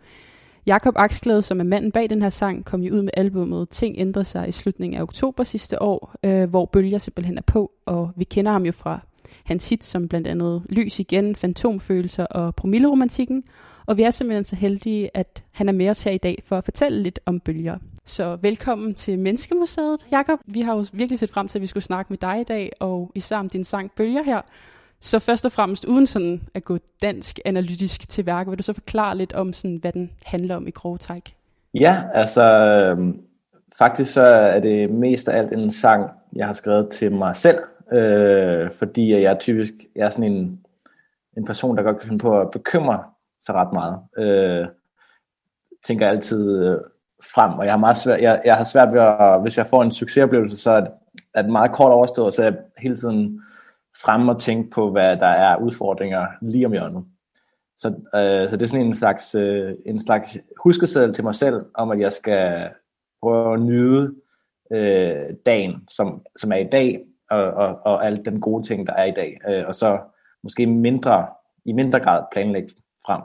Jakob 0.65 0.93
Aksglæde, 0.97 1.41
som 1.41 1.60
er 1.60 1.63
manden 1.63 1.91
bag 1.91 2.10
den 2.10 2.21
her 2.21 2.30
sang, 2.30 2.65
kom 2.65 2.82
jo 2.82 2.93
ud 2.93 3.02
med 3.02 3.12
albumet 3.17 3.69
Ting 3.69 3.95
ændrer 3.97 4.23
sig 4.23 4.47
i 4.47 4.52
slutningen 4.52 4.97
af 4.97 5.02
oktober 5.02 5.43
sidste 5.43 5.82
år, 5.82 6.15
øh, 6.23 6.50
hvor 6.50 6.65
bølger 6.65 6.97
simpelthen 6.97 7.38
er 7.38 7.41
på, 7.41 7.71
og 7.86 8.12
vi 8.15 8.23
kender 8.23 8.52
ham 8.52 8.65
jo 8.65 8.71
fra 8.71 9.00
hans 9.43 9.69
hits 9.69 9.88
som 9.88 10.08
blandt 10.08 10.28
andet 10.28 10.63
Lys 10.69 11.00
igen, 11.00 11.36
Fantomfølelser 11.36 12.26
og 12.26 12.56
Promilleromantikken. 12.56 13.43
Og 13.88 13.97
vi 13.97 14.04
er 14.04 14.12
simpelthen 14.12 14.43
så 14.43 14.56
heldige, 14.56 15.10
at 15.13 15.43
han 15.52 15.69
er 15.69 15.73
med 15.73 15.89
os 15.89 16.04
her 16.04 16.12
i 16.12 16.17
dag 16.17 16.43
for 16.45 16.58
at 16.58 16.63
fortælle 16.63 17.04
lidt 17.04 17.19
om 17.26 17.39
bølger. 17.39 17.78
Så 18.06 18.38
velkommen 18.41 18.93
til 18.93 19.19
Menneskemuseet, 19.19 20.08
Jakob. 20.12 20.39
Vi 20.45 20.62
har 20.62 20.76
jo 20.76 20.86
virkelig 20.93 21.19
set 21.19 21.30
frem 21.30 21.47
til, 21.47 21.58
at 21.58 21.62
vi 21.62 21.67
skulle 21.67 21.84
snakke 21.84 22.10
med 22.10 22.17
dig 22.17 22.41
i 22.41 22.43
dag, 22.43 22.71
og 22.80 23.12
især 23.15 23.38
om 23.38 23.50
din 23.50 23.63
sang 23.63 23.91
Bølger 23.97 24.23
her. 24.23 24.41
Så 25.00 25.19
først 25.19 25.45
og 25.45 25.52
fremmest, 25.52 25.86
uden 25.86 26.08
sådan 26.08 26.41
at 26.54 26.63
gå 26.63 26.78
dansk 27.02 27.39
analytisk 27.45 28.10
til 28.10 28.26
værk, 28.26 28.50
vil 28.50 28.58
du 28.58 28.63
så 28.63 28.73
forklare 28.73 29.17
lidt 29.17 29.34
om, 29.34 29.54
sådan, 29.54 29.78
hvad 29.78 29.91
den 29.91 30.12
handler 30.26 30.56
om 30.56 30.67
i 30.67 30.71
grove 30.71 30.97
træk? 30.97 31.34
Ja, 31.73 32.04
altså 32.13 32.43
øh, 32.43 33.13
faktisk 33.78 34.13
så 34.13 34.21
er 34.23 34.60
det 34.60 34.89
mest 34.89 35.30
af 35.30 35.38
alt 35.38 35.52
en 35.52 35.71
sang, 35.71 36.10
jeg 36.36 36.45
har 36.45 36.54
skrevet 36.54 36.89
til 36.89 37.12
mig 37.12 37.36
selv, 37.36 37.60
øh, 37.93 38.71
fordi 38.71 39.12
jeg 39.12 39.21
er 39.21 39.38
typisk 39.38 39.73
jeg 39.95 40.06
er 40.06 40.10
sådan 40.10 40.32
en, 40.32 40.60
en 41.38 41.45
person, 41.45 41.78
der 41.78 41.84
godt 41.84 42.00
kan 42.00 42.08
finde 42.08 42.21
på 42.21 42.39
at 42.39 42.52
bekymre 42.52 43.04
så 43.41 43.54
ret 43.54 43.73
meget. 43.73 44.00
Øh, 44.17 44.67
tænker 45.84 46.08
altid 46.08 46.63
øh, 46.63 46.78
frem, 47.34 47.54
og 47.54 47.65
jeg 47.65 47.73
har, 47.73 47.80
meget 47.80 47.97
svært, 47.97 48.21
jeg, 48.21 48.41
jeg 48.45 48.56
har 48.56 48.63
svært 48.63 48.93
ved 48.93 49.02
at, 49.02 49.41
hvis 49.41 49.58
jeg 49.58 49.67
får 49.67 49.84
en 49.84 49.91
succesoplevelse, 49.91 50.58
så 50.58 50.71
er 50.71 50.80
det, 50.80 50.91
er 51.34 51.41
det 51.41 51.52
meget 51.52 51.71
kort 51.71 51.91
overstået, 51.91 52.34
så 52.34 52.41
er 52.41 52.45
jeg 52.45 52.58
hele 52.78 52.95
tiden 52.95 53.41
frem 54.02 54.30
og 54.30 54.41
tænke 54.41 54.69
på, 54.69 54.91
hvad 54.91 55.17
der 55.17 55.28
er 55.28 55.58
udfordringer 55.58 56.28
lige 56.41 56.65
om 56.65 56.71
hjørnet. 56.71 57.06
Så, 57.78 57.88
øh, 57.88 58.50
så 58.50 58.58
det 58.58 58.62
er 58.62 58.67
sådan 58.67 58.86
en 58.86 58.95
slags, 58.95 59.36
øh, 59.36 59.73
en 59.86 60.02
slags 60.02 60.38
huskeseddel 60.63 61.13
til 61.13 61.23
mig 61.23 61.36
selv, 61.36 61.65
om 61.73 61.91
at 61.91 62.00
jeg 62.00 62.12
skal 62.12 62.69
prøve 63.21 63.54
at 63.54 63.62
nyde 63.62 64.15
øh, 64.71 65.26
dagen, 65.45 65.88
som, 65.91 66.21
som 66.39 66.52
er 66.52 66.56
i 66.56 66.69
dag, 66.71 67.06
og, 67.30 67.43
og, 67.43 67.80
og 67.86 68.06
alle 68.06 68.17
den 68.26 68.41
gode 68.41 68.63
ting, 68.63 68.88
der 68.88 68.93
er 68.93 69.04
i 69.04 69.12
dag. 69.12 69.38
Øh, 69.50 69.63
og 69.67 69.76
så 69.76 70.00
måske 70.43 70.65
mindre, 70.65 71.28
i 71.65 71.71
mindre 71.71 72.00
grad 72.00 72.23
planlægge 72.32 72.69
frem. 73.07 73.21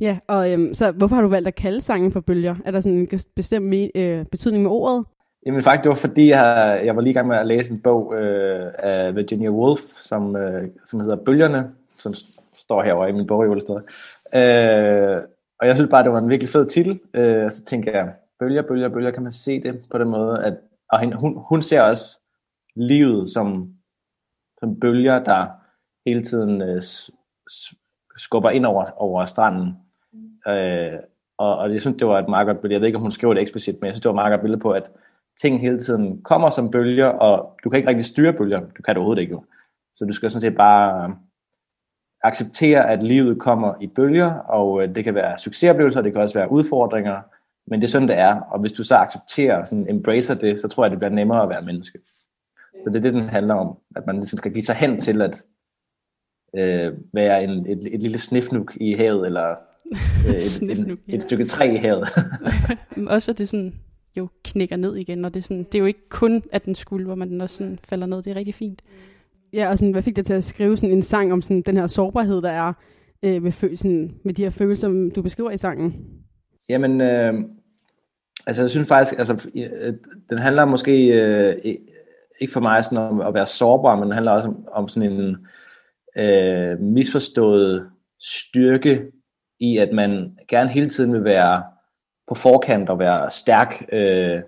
Ja, 0.00 0.18
og 0.28 0.52
øhm, 0.52 0.74
så 0.74 0.92
hvorfor 0.92 1.14
har 1.14 1.22
du 1.22 1.28
valgt 1.28 1.48
at 1.48 1.54
kalde 1.54 1.80
sangen 1.80 2.12
for 2.12 2.20
bølger? 2.20 2.56
Er 2.64 2.70
der 2.70 2.80
sådan 2.80 2.98
en 2.98 3.08
bestemt 3.36 3.74
me- 3.74 3.90
øh, 3.94 4.26
betydning 4.26 4.62
med 4.62 4.70
ordet? 4.70 5.04
Jamen 5.46 5.62
faktisk, 5.62 5.84
det 5.84 5.88
var 5.88 5.96
fordi, 5.96 6.28
jeg, 6.28 6.82
jeg 6.84 6.96
var 6.96 7.02
lige 7.02 7.10
i 7.10 7.14
gang 7.14 7.28
med 7.28 7.36
at 7.36 7.46
læse 7.46 7.72
en 7.72 7.80
bog 7.80 8.14
øh, 8.14 8.72
af 8.78 9.16
Virginia 9.16 9.50
Woolf, 9.50 9.80
som, 9.80 10.36
øh, 10.36 10.68
som 10.84 11.00
hedder 11.00 11.16
Bølgerne, 11.16 11.70
som 11.98 12.14
står 12.56 12.82
herovre 12.82 13.08
i 13.08 13.12
min 13.12 13.26
bog 13.26 13.46
i 13.46 13.48
Øh, 14.34 15.22
og 15.60 15.66
jeg 15.66 15.76
synes 15.76 15.90
bare, 15.90 16.02
det 16.02 16.12
var 16.12 16.18
en 16.18 16.28
virkelig 16.28 16.48
fed 16.48 16.66
titel. 16.66 17.00
Øh, 17.14 17.50
så 17.50 17.64
tænker 17.64 17.92
jeg, 17.92 18.12
bølger, 18.38 18.62
bølger, 18.62 18.88
bølger, 18.88 19.10
kan 19.10 19.22
man 19.22 19.32
se 19.32 19.62
det 19.62 19.86
på 19.90 19.98
den 19.98 20.08
måde, 20.08 20.44
at 20.44 20.58
og 20.92 21.20
hun, 21.20 21.38
hun 21.48 21.62
ser 21.62 21.80
også 21.80 22.18
livet 22.76 23.30
som, 23.30 23.74
som 24.60 24.80
bølger, 24.80 25.24
der 25.24 25.46
hele 26.06 26.22
tiden 26.22 26.62
øh, 26.62 26.82
skubber 28.16 28.50
ind 28.50 28.66
over, 28.66 28.84
over 28.96 29.24
stranden. 29.24 29.76
Øh, 30.48 30.98
og, 31.38 31.58
og 31.58 31.72
jeg 31.72 31.80
synes, 31.80 31.96
det 31.96 32.06
var 32.06 32.18
et 32.18 32.28
meget 32.28 32.46
godt 32.46 32.60
billede. 32.60 32.74
Jeg 32.74 32.80
ved 32.80 32.86
ikke, 32.86 32.96
om 32.96 33.02
hun 33.02 33.10
skriver 33.10 33.34
det 33.34 33.40
eksplicit, 33.40 33.80
men 33.80 33.86
jeg 33.86 33.94
synes, 33.94 34.00
det 34.00 34.08
var 34.08 34.12
et 34.12 34.22
meget 34.22 34.32
godt 34.32 34.40
billede 34.40 34.60
på, 34.60 34.70
at 34.70 34.90
ting 35.40 35.60
hele 35.60 35.78
tiden 35.78 36.22
kommer 36.22 36.50
som 36.50 36.70
bølger, 36.70 37.06
og 37.06 37.56
du 37.64 37.70
kan 37.70 37.76
ikke 37.76 37.88
rigtig 37.88 38.04
styre 38.04 38.32
bølger. 38.32 38.60
Du 38.60 38.82
kan 38.82 38.94
det 38.94 38.96
overhovedet 38.96 39.22
ikke 39.22 39.32
jo. 39.32 39.44
Så 39.94 40.04
du 40.04 40.12
skal 40.12 40.30
sådan 40.30 40.40
set 40.40 40.56
bare 40.56 41.04
øh, 41.04 41.14
acceptere, 42.22 42.90
at 42.90 43.02
livet 43.02 43.38
kommer 43.40 43.74
i 43.80 43.86
bølger, 43.86 44.32
og 44.34 44.82
øh, 44.82 44.94
det 44.94 45.04
kan 45.04 45.14
være 45.14 45.38
succesoplevelser, 45.38 46.02
det 46.02 46.12
kan 46.12 46.22
også 46.22 46.38
være 46.38 46.52
udfordringer, 46.52 47.20
men 47.66 47.80
det 47.80 47.86
er 47.86 47.90
sådan, 47.90 48.08
det 48.08 48.18
er. 48.18 48.40
Og 48.40 48.60
hvis 48.60 48.72
du 48.72 48.84
så 48.84 48.96
accepterer, 48.96 49.64
sådan 49.64 49.88
embracer 49.88 50.34
det, 50.34 50.60
så 50.60 50.68
tror 50.68 50.84
jeg, 50.84 50.90
det 50.90 50.98
bliver 50.98 51.10
nemmere 51.10 51.42
at 51.42 51.48
være 51.48 51.62
menneske. 51.62 51.98
Så 52.84 52.90
det 52.90 52.96
er 52.96 53.00
det, 53.00 53.14
den 53.14 53.28
handler 53.28 53.54
om. 53.54 53.78
At 53.96 54.06
man 54.06 54.16
ligesom 54.16 54.36
skal 54.36 54.52
give 54.52 54.64
sig 54.64 54.74
hen 54.74 55.00
til 55.00 55.22
at 55.22 55.42
øh, 56.58 56.92
være 57.14 57.44
en, 57.44 57.66
et, 57.66 57.88
et 57.92 58.02
lille 58.02 58.18
snifnuk 58.18 58.76
i 58.76 58.94
havet, 58.94 59.26
eller 59.26 59.48
øh, 60.28 60.34
et, 60.34 60.62
et, 60.62 60.78
et, 60.78 60.98
et 61.08 61.22
stykke 61.22 61.44
træ 61.44 61.72
i 61.72 61.76
havet. 61.76 62.08
også 63.06 63.30
at 63.30 63.38
det 63.38 63.48
sådan 63.48 63.74
jo 64.16 64.28
knækker 64.44 64.76
ned 64.76 64.96
igen, 64.96 65.24
og 65.24 65.34
det 65.34 65.40
er, 65.40 65.44
sådan, 65.44 65.62
det 65.62 65.74
er 65.74 65.78
jo 65.78 65.86
ikke 65.86 66.08
kun, 66.08 66.42
at 66.52 66.64
den 66.64 66.74
skulle, 66.74 67.06
hvor 67.06 67.14
man 67.14 67.28
den 67.28 67.40
også 67.40 67.56
sådan 67.56 67.78
falder 67.88 68.06
ned. 68.06 68.22
Det 68.22 68.30
er 68.30 68.36
rigtig 68.36 68.54
fint. 68.54 68.82
Ja, 69.52 69.70
og 69.70 69.78
sådan, 69.78 69.92
hvad 69.92 70.02
fik 70.02 70.16
dig 70.16 70.26
til 70.26 70.34
at 70.34 70.44
skrive 70.44 70.76
sådan 70.76 70.90
en 70.90 71.02
sang 71.02 71.32
om 71.32 71.42
sådan 71.42 71.62
den 71.62 71.76
her 71.76 71.86
sårbarhed, 71.86 72.42
der 72.42 72.50
er 72.50 72.72
øh, 73.22 73.42
med, 73.42 73.76
sådan, 73.76 74.14
med 74.24 74.34
de 74.34 74.42
her 74.42 74.50
følelser, 74.50 75.10
du 75.16 75.22
beskriver 75.22 75.50
i 75.50 75.56
sangen? 75.56 75.94
Jamen, 76.68 77.00
øh, 77.00 77.34
altså 78.46 78.62
jeg 78.62 78.70
synes 78.70 78.88
faktisk, 78.88 79.18
altså 79.18 79.48
øh, 79.54 79.94
den 80.30 80.38
handler 80.38 80.64
måske 80.64 81.08
øh, 81.08 81.56
ikke 82.40 82.52
for 82.52 82.60
mig 82.60 82.84
sådan 82.84 82.98
om 82.98 83.20
at 83.20 83.34
være 83.34 83.46
sårbar, 83.46 83.96
men 83.96 84.04
den 84.04 84.12
handler 84.12 84.32
også 84.32 84.48
om, 84.48 84.66
om 84.72 84.88
sådan 84.88 85.12
en 85.12 85.20
øh, 85.20 85.36
Øh, 86.16 86.80
misforstået 86.80 87.90
styrke 88.20 89.06
i, 89.60 89.78
at 89.78 89.92
man 89.92 90.38
gerne 90.48 90.70
hele 90.70 90.88
tiden 90.88 91.12
vil 91.12 91.24
være 91.24 91.62
på 92.28 92.34
forkant 92.34 92.90
og 92.90 92.98
være 92.98 93.30
stærk, 93.30 93.84
øh, 93.92 94.42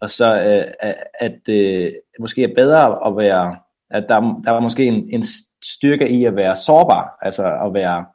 og 0.00 0.10
så 0.10 0.34
øh, 0.34 0.88
at 1.20 1.48
øh, 1.48 1.92
måske 2.20 2.44
er 2.44 2.54
bedre 2.54 3.06
at 3.06 3.16
være, 3.16 3.56
at 3.90 4.04
der, 4.08 4.40
der 4.44 4.52
er 4.52 4.60
måske 4.60 4.84
en, 4.86 5.08
en 5.10 5.24
styrke 5.64 6.08
i 6.08 6.24
at 6.24 6.36
være 6.36 6.56
sårbar, 6.56 7.18
altså 7.22 7.58
at 7.66 7.74
være, 7.74 8.06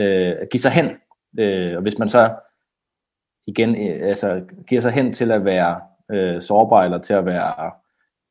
øh, 0.00 0.34
at 0.40 0.48
give 0.50 0.60
sig 0.60 0.72
hen, 0.72 0.90
øh, 1.38 1.76
og 1.76 1.82
hvis 1.82 1.98
man 1.98 2.08
så 2.08 2.34
igen 3.46 3.76
øh, 3.76 4.08
altså, 4.08 4.42
giver 4.68 4.80
sig 4.80 4.92
hen 4.92 5.12
til 5.12 5.30
at 5.30 5.44
være 5.44 5.80
øh, 6.12 6.42
sårbar, 6.42 6.84
eller 6.84 6.98
til 6.98 7.14
at 7.14 7.26
være 7.26 7.70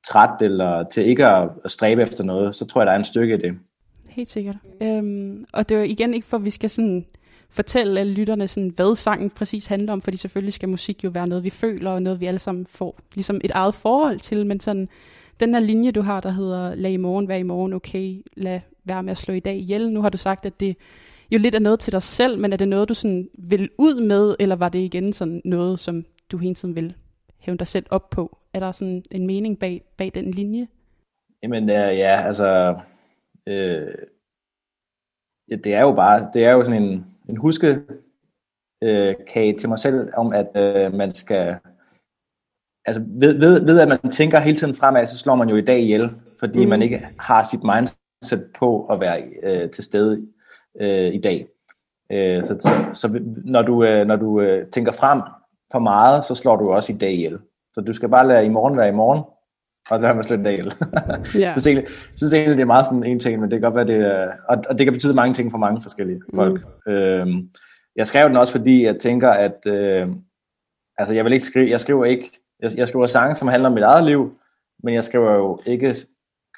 træt, 0.07 0.41
eller 0.41 0.83
til 0.83 1.05
ikke 1.05 1.27
at, 1.27 1.49
at 1.63 1.71
stræbe 1.71 2.01
efter 2.01 2.23
noget, 2.23 2.55
så 2.55 2.65
tror 2.65 2.81
jeg, 2.81 2.85
der 2.85 2.93
er 2.93 2.97
en 2.97 3.03
styrke 3.03 3.33
i 3.33 3.37
det. 3.37 3.59
Helt 4.15 4.30
sikkert. 4.30 4.56
Øhm, 4.82 5.45
og 5.54 5.69
det 5.69 5.78
er 5.78 5.84
igen 5.84 6.13
ikke 6.13 6.28
for, 6.28 6.38
at 6.38 6.45
vi 6.45 6.49
skal 6.49 6.69
sådan 6.69 7.06
fortælle 7.49 7.99
alle 7.99 8.13
lytterne, 8.13 8.47
sådan, 8.47 8.69
hvad 8.69 8.95
sangen 8.95 9.30
præcis 9.30 9.65
handler 9.65 9.93
om, 9.93 10.01
fordi 10.01 10.17
selvfølgelig 10.17 10.54
skal 10.54 10.69
musik 10.69 11.04
jo 11.04 11.10
være 11.10 11.28
noget, 11.28 11.43
vi 11.43 11.49
føler, 11.49 11.91
og 11.91 12.01
noget, 12.01 12.19
vi 12.19 12.25
alle 12.25 12.39
sammen 12.39 12.65
får 12.65 12.99
ligesom 13.13 13.41
et 13.43 13.51
eget 13.51 13.75
forhold 13.75 14.19
til, 14.19 14.45
men 14.45 14.60
sådan, 14.60 14.89
den 15.39 15.54
her 15.54 15.62
linje, 15.62 15.91
du 15.91 16.01
har, 16.01 16.21
der 16.21 16.30
hedder, 16.30 16.75
lad 16.75 16.91
i 16.91 16.97
morgen 16.97 17.28
være 17.28 17.39
i 17.39 17.43
morgen, 17.43 17.73
okay, 17.73 18.23
lad 18.38 18.60
være 18.84 19.04
med 19.04 19.12
at 19.12 19.17
slå 19.17 19.34
i 19.34 19.39
dag 19.39 19.56
ihjel. 19.56 19.91
Nu 19.91 20.01
har 20.01 20.10
du 20.10 20.17
sagt, 20.17 20.45
at 20.45 20.60
det 20.60 20.78
jo 21.32 21.38
lidt 21.38 21.56
er 21.56 21.60
noget 21.60 21.80
til 21.80 21.93
dig 21.93 22.01
selv, 22.01 22.39
men 22.39 22.54
er 22.54 22.58
det 22.58 22.67
noget, 22.67 22.89
du 22.89 22.93
sådan 22.93 23.30
vil 23.38 23.69
ud 23.78 24.01
med, 24.01 24.36
eller 24.39 24.56
var 24.56 24.69
det 24.69 24.80
igen 24.80 25.13
sådan 25.13 25.41
noget, 25.45 25.80
som 25.80 26.06
du 26.32 26.38
hele 26.38 26.56
tiden 26.56 26.75
vil 26.75 26.93
hæve 27.39 27.58
dig 27.58 27.67
selv 27.67 27.86
op 27.89 28.10
på? 28.10 28.38
Er 28.54 28.60
der 28.60 28.71
sådan 28.71 29.04
en 29.12 29.28
mening 29.28 29.60
bag, 29.60 29.82
bag 29.97 30.12
den 30.15 30.32
linje? 30.32 30.67
Jamen 31.43 31.69
øh, 31.69 31.97
ja, 31.97 32.21
altså, 32.28 32.75
øh, 33.47 33.95
ja, 35.51 35.55
det 35.55 35.73
er 35.73 35.81
jo 35.81 35.93
bare, 35.93 36.29
det 36.34 36.45
er 36.45 36.51
jo 36.51 36.63
sådan 36.65 36.84
en, 36.84 37.05
en 37.29 37.38
huske 37.38 37.81
øh, 38.84 39.15
kage 39.27 39.58
til 39.58 39.69
mig 39.69 39.79
selv, 39.79 40.10
om 40.17 40.34
at 40.34 40.47
øh, 40.55 40.93
man 40.93 41.12
skal, 41.12 41.55
altså 42.86 43.03
ved, 43.08 43.34
ved, 43.34 43.65
ved 43.65 43.79
at 43.79 43.88
man 43.88 44.12
tænker 44.12 44.39
hele 44.39 44.58
tiden 44.58 44.73
fremad, 44.73 45.05
så 45.05 45.17
slår 45.17 45.36
man 45.36 45.49
jo 45.49 45.55
i 45.55 45.62
dag 45.62 45.79
ihjel, 45.79 46.10
fordi 46.39 46.63
mm. 46.63 46.69
man 46.69 46.81
ikke 46.81 47.08
har 47.19 47.43
sit 47.51 47.63
mindset 47.63 48.51
på 48.60 48.86
at 48.86 48.99
være 48.99 49.23
øh, 49.43 49.69
til 49.69 49.84
stede 49.84 50.27
øh, 50.81 51.13
i 51.13 51.21
dag. 51.21 51.47
Øh, 52.12 52.43
så, 52.43 52.58
så, 52.60 52.86
så 52.93 53.19
når 53.45 53.62
du, 53.62 53.84
øh, 53.84 54.08
når 54.08 54.15
du 54.15 54.41
øh, 54.41 54.67
tænker 54.67 54.91
frem 54.91 55.21
for 55.71 55.79
meget, 55.79 56.25
så 56.25 56.36
slår 56.36 56.55
du 56.55 56.71
også 56.71 56.93
i 56.93 56.97
dag 56.97 57.12
ihjel. 57.12 57.39
Så 57.73 57.81
du 57.81 57.93
skal 57.93 58.10
bare 58.10 58.27
lade 58.27 58.45
i 58.45 58.49
morgen 58.49 58.77
være 58.77 58.89
i 58.89 58.91
morgen, 58.91 59.23
og 59.91 60.00
det 60.00 60.08
har 60.08 60.13
man 60.13 60.24
slet 60.24 60.38
ikke 60.38 60.52
ihjel. 60.52 60.74
yeah. 61.41 61.60
så 61.60 61.69
jeg 61.69 61.84
synes 62.15 62.34
egentlig, 62.34 62.58
det 62.58 62.62
er 62.62 62.65
meget 62.65 62.86
sådan 62.86 63.04
en 63.04 63.19
ting, 63.19 63.39
men 63.39 63.52
det 63.52 63.62
kan 63.62 63.71
godt 63.71 63.76
være, 63.76 63.88
det 63.88 64.15
er, 64.15 64.32
og, 64.50 64.63
og 64.69 64.78
det 64.78 64.86
kan 64.86 64.93
betyde 64.93 65.13
mange 65.13 65.34
ting 65.34 65.52
for 65.52 65.58
mange 65.58 65.82
forskellige 65.82 66.21
folk. 66.36 66.65
Mm. 66.86 66.91
Øhm, 66.91 67.48
jeg 67.95 68.08
skrev 68.08 68.28
den 68.28 68.38
også, 68.38 68.52
fordi 68.52 68.86
jeg 68.86 69.00
tænker, 69.00 69.30
at 69.30 69.65
øh, 69.67 70.08
altså 70.98 71.15
jeg 71.15 71.26
vil 71.26 71.34
ikke 71.34 71.45
skrive, 71.45 71.69
jeg 71.69 71.80
skriver 71.80 72.06
ikke, 72.06 72.32
jeg, 72.60 72.71
jeg 72.78 72.88
skriver 72.88 73.08
sange, 73.08 73.36
som 73.36 73.48
handler 73.48 73.69
om 73.69 73.74
mit 73.74 73.84
eget 73.84 74.06
liv, 74.06 74.38
men 74.84 74.93
jeg 74.93 75.04
skriver 75.04 75.34
jo 75.34 75.60
ikke, 75.65 75.95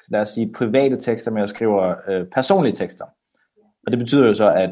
lad 0.08 0.20
os 0.20 0.28
sige, 0.28 0.52
private 0.52 0.96
tekster, 0.96 1.30
men 1.30 1.40
jeg 1.40 1.48
skriver 1.48 1.94
øh, 2.08 2.26
personlige 2.26 2.74
tekster. 2.74 3.04
Og 3.86 3.92
det 3.92 3.98
betyder 3.98 4.26
jo 4.26 4.34
så, 4.34 4.52
at 4.52 4.70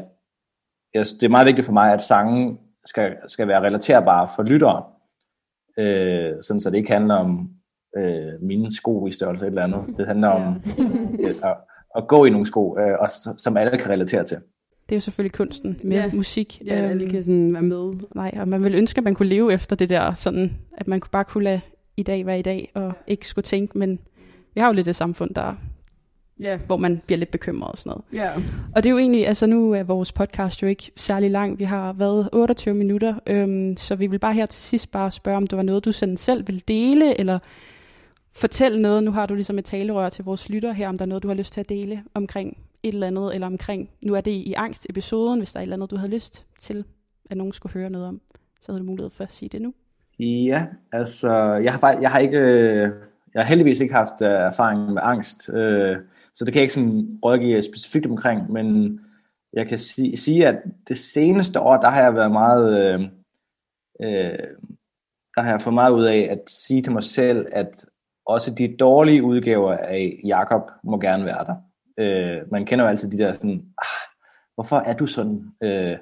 jeg, 0.93 1.05
det 1.05 1.23
er 1.23 1.29
meget 1.29 1.45
vigtigt 1.47 1.65
for 1.65 1.73
mig, 1.73 1.93
at 1.93 2.03
sangen 2.03 2.59
skal, 2.85 3.15
skal 3.27 3.47
være 3.47 3.61
relaterbare 3.61 4.29
for 4.35 4.43
lyttere, 4.43 4.83
øh, 5.77 6.33
sådan 6.41 6.59
så 6.59 6.69
det 6.69 6.77
ikke 6.77 6.91
handler 6.91 7.15
om 7.15 7.56
øh, 7.97 8.41
mine 8.41 8.71
sko 8.71 9.07
i 9.07 9.11
størrelse 9.11 9.45
eller 9.45 9.63
andet. 9.63 9.97
Det 9.97 10.07
handler 10.07 10.27
om 10.27 10.61
ja. 11.23 11.49
at, 11.49 11.57
at 11.97 12.07
gå 12.07 12.25
i 12.25 12.29
nogle 12.29 12.45
sko, 12.45 12.77
øh, 12.79 12.97
og, 12.99 13.09
som 13.37 13.57
alle 13.57 13.77
kan 13.77 13.89
relatere 13.89 14.23
til. 14.23 14.37
Det 14.89 14.95
er 14.95 14.97
jo 14.97 15.01
selvfølgelig 15.01 15.33
kunsten 15.33 15.79
med 15.83 15.97
ja. 15.97 16.11
musik. 16.13 16.61
Ja, 16.65 16.73
alle 16.73 17.03
øhm, 17.03 17.11
kan 17.11 17.23
sådan 17.23 17.53
være 17.53 17.61
med. 17.61 17.93
Nej, 18.15 18.31
og 18.39 18.47
man 18.47 18.63
vil 18.63 18.75
ønske, 18.75 18.97
at 18.97 19.03
man 19.03 19.15
kunne 19.15 19.29
leve 19.29 19.53
efter 19.53 19.75
det 19.75 19.89
der, 19.89 20.13
sådan, 20.13 20.57
at 20.77 20.87
man 20.87 21.01
bare 21.11 21.23
kunne 21.25 21.43
lade 21.43 21.61
i 21.97 22.03
dag 22.03 22.25
være 22.25 22.39
i 22.39 22.41
dag, 22.41 22.71
og 22.73 22.93
ikke 23.07 23.27
skulle 23.27 23.43
tænke, 23.43 23.77
men 23.77 23.99
vi 24.53 24.61
har 24.61 24.67
jo 24.67 24.73
lidt 24.73 24.87
et 24.87 24.95
samfund, 24.95 25.33
der 25.33 25.55
yeah. 26.45 26.59
hvor 26.67 26.77
man 26.77 27.01
bliver 27.05 27.17
lidt 27.17 27.31
bekymret 27.31 27.71
og 27.71 27.77
sådan 27.77 27.89
noget. 27.89 28.03
Yeah. 28.13 28.41
Og 28.75 28.83
det 28.83 28.89
er 28.89 28.91
jo 28.91 28.97
egentlig, 28.97 29.27
altså 29.27 29.45
nu 29.45 29.73
er 29.73 29.83
vores 29.83 30.11
podcast 30.11 30.61
jo 30.61 30.67
ikke 30.67 30.91
særlig 30.95 31.31
lang. 31.31 31.59
Vi 31.59 31.63
har 31.63 31.93
været 31.93 32.29
28 32.33 32.75
minutter, 32.75 33.15
øhm, 33.27 33.77
så 33.77 33.95
vi 33.95 34.07
vil 34.07 34.19
bare 34.19 34.33
her 34.33 34.45
til 34.45 34.63
sidst 34.63 34.91
bare 34.91 35.11
spørge, 35.11 35.37
om 35.37 35.47
det 35.47 35.57
var 35.57 35.63
noget, 35.63 35.85
du 35.85 35.91
sådan 35.91 36.17
selv 36.17 36.47
vil 36.47 36.63
dele, 36.67 37.19
eller 37.19 37.39
fortælle 38.37 38.81
noget. 38.81 39.03
Nu 39.03 39.11
har 39.11 39.25
du 39.25 39.35
ligesom 39.35 39.57
et 39.57 39.65
talerør 39.65 40.09
til 40.09 40.25
vores 40.25 40.49
lytter 40.49 40.71
her, 40.71 40.89
om 40.89 40.97
der 40.97 41.05
er 41.05 41.07
noget, 41.07 41.23
du 41.23 41.27
har 41.27 41.35
lyst 41.35 41.53
til 41.53 41.59
at 41.59 41.69
dele 41.69 42.03
omkring 42.13 42.57
et 42.83 42.93
eller 42.93 43.07
andet, 43.07 43.33
eller 43.33 43.47
omkring, 43.47 43.89
nu 44.01 44.15
er 44.15 44.21
det 44.21 44.31
i 44.31 44.53
angst-episoden, 44.53 45.39
hvis 45.39 45.53
der 45.53 45.59
er 45.59 45.61
et 45.61 45.65
eller 45.65 45.75
andet, 45.75 45.91
du 45.91 45.95
har 45.95 46.07
lyst 46.07 46.45
til, 46.59 46.85
at 47.29 47.37
nogen 47.37 47.53
skulle 47.53 47.73
høre 47.73 47.89
noget 47.89 48.07
om, 48.07 48.21
så 48.61 48.71
har 48.71 48.79
du 48.79 48.85
mulighed 48.85 49.09
for 49.09 49.23
at 49.23 49.33
sige 49.33 49.49
det 49.49 49.61
nu. 49.61 49.73
Ja, 50.19 50.65
altså, 50.91 51.33
jeg 51.63 51.71
har, 51.71 51.79
faktisk, 51.79 52.01
jeg 52.01 52.11
har 52.11 52.19
ikke, 52.19 52.37
øh, 52.37 52.89
jeg 53.33 53.41
har 53.41 53.43
heldigvis 53.43 53.79
ikke 53.79 53.93
haft 53.93 54.21
øh, 54.21 54.27
erfaring 54.27 54.93
med 54.93 55.01
angst, 55.05 55.49
øh, 55.49 55.97
så 56.33 56.45
det 56.45 56.53
kan 56.53 56.59
jeg 56.59 56.63
ikke 56.63 56.73
sådan 56.73 57.19
rådgive 57.25 57.61
specifikt 57.61 58.05
omkring, 58.05 58.51
men 58.51 58.99
jeg 59.53 59.67
kan 59.67 59.77
sige, 59.77 60.17
sige, 60.17 60.47
at 60.47 60.55
det 60.87 60.97
seneste 60.97 61.59
år, 61.59 61.77
der 61.77 61.89
har 61.89 62.01
jeg 62.01 62.15
været 62.15 62.31
meget, 62.31 62.93
øh, 62.93 63.01
øh, 64.01 64.39
der 65.35 65.41
har 65.41 65.49
jeg 65.49 65.61
fået 65.61 65.73
meget 65.73 65.91
ud 65.91 66.05
af 66.05 66.27
at 66.31 66.39
sige 66.47 66.81
til 66.81 66.93
mig 66.93 67.03
selv, 67.03 67.45
at 67.51 67.85
også 68.27 68.53
de 68.53 68.77
dårlige 68.77 69.23
udgaver 69.23 69.73
af 69.73 70.19
Jakob 70.25 70.61
må 70.83 70.99
gerne 70.99 71.25
være 71.25 71.45
der. 71.45 71.55
Øh, 71.97 72.51
man 72.51 72.65
kender 72.65 72.85
jo 72.85 72.89
altid 72.89 73.11
de 73.11 73.17
der 73.17 73.33
sådan, 73.33 73.65
ah, 73.81 74.09
hvorfor 74.55 74.77
er 74.77 74.93
du 74.93 75.07
sådan? 75.07 75.51
Øh, 75.63 75.97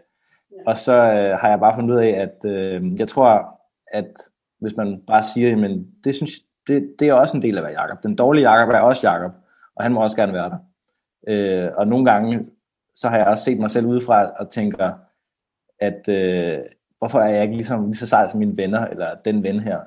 og 0.67 0.77
så 0.77 0.93
øh, 0.93 1.39
har 1.39 1.49
jeg 1.49 1.59
bare 1.59 1.75
fundet 1.75 1.95
ud 1.95 1.99
af, 1.99 2.09
at 2.09 2.51
øh, 2.51 2.99
jeg 2.99 3.07
tror, 3.07 3.59
at 3.93 4.11
hvis 4.61 4.77
man 4.77 5.01
bare 5.07 5.23
siger, 5.23 5.57
men 5.57 5.87
det 6.03 6.15
synes 6.15 6.31
det, 6.67 6.95
det 6.99 7.09
er 7.09 7.13
også 7.13 7.37
en 7.37 7.41
del 7.41 7.57
af 7.57 7.61
at 7.61 7.67
være 7.67 7.81
Jakob. 7.81 8.03
Den 8.03 8.15
dårlige 8.15 8.51
Jakob 8.51 8.73
er 8.73 8.79
også 8.79 9.09
Jakob, 9.09 9.31
og 9.75 9.83
han 9.83 9.93
må 9.93 10.01
også 10.01 10.15
gerne 10.15 10.33
være 10.33 10.49
der. 10.49 10.57
Øh, 11.27 11.71
og 11.77 11.87
nogle 11.87 12.11
gange, 12.11 12.45
så 12.95 13.09
har 13.09 13.17
jeg 13.17 13.27
også 13.27 13.43
set 13.43 13.59
mig 13.59 13.71
selv 13.71 13.85
udefra 13.85 14.31
og 14.39 14.49
tænker, 14.49 14.93
at 15.79 16.09
øh, 16.09 16.59
hvorfor 16.99 17.19
er 17.19 17.29
jeg 17.29 17.43
ikke 17.43 17.55
ligesom 17.55 17.85
lige 17.85 17.95
så 17.95 18.07
sej 18.07 18.29
som 18.29 18.39
mine 18.39 18.57
venner, 18.57 18.85
eller 18.85 19.15
den 19.25 19.43
ven 19.43 19.59
her. 19.59 19.79